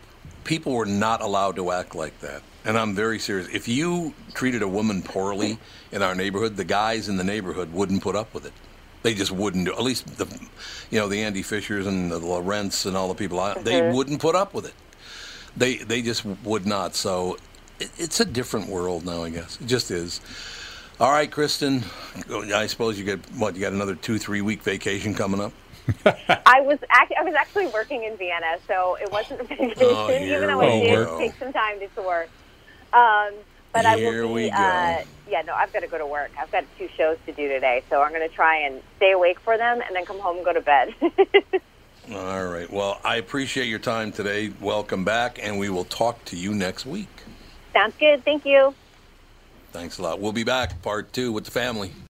[0.45, 2.43] people were not allowed to act like that.
[2.65, 3.49] And I'm very serious.
[3.49, 5.59] If you treated a woman poorly
[5.91, 8.53] in our neighborhood, the guys in the neighborhood wouldn't put up with it.
[9.03, 9.73] They just wouldn't do.
[9.73, 10.27] At least the,
[10.91, 13.41] you know, the Andy Fishers and the Lorentz and all the people.
[13.41, 13.97] I They mm-hmm.
[13.97, 14.75] wouldn't put up with it.
[15.57, 16.95] They they just would not.
[16.95, 17.37] So
[17.81, 19.25] it, it's a different world now.
[19.25, 20.21] I guess it just is.
[21.01, 21.83] All right, Kristen.
[22.31, 23.57] I suppose you get what?
[23.57, 25.53] You got another two, three week vacation coming up.
[26.07, 30.11] I was act- I was actually working in Vienna, so it wasn't a vacation, Oh,
[30.11, 31.19] even though I did go.
[31.19, 32.27] take some time to tour.
[32.93, 33.35] Um,
[33.73, 34.51] but I Here will we be.
[34.51, 36.31] Uh, yeah, no, I've got to go to work.
[36.39, 39.41] I've got two shows to do today, so I'm going to try and stay awake
[39.41, 40.95] for them, and then come home and go to bed.
[42.13, 42.71] All right.
[42.71, 44.53] Well, I appreciate your time today.
[44.61, 47.09] Welcome back, and we will talk to you next week.
[47.73, 48.25] Sounds good.
[48.25, 48.75] Thank you.
[49.73, 50.21] Thanks a lot.
[50.21, 51.93] We'll be back, part two with the family.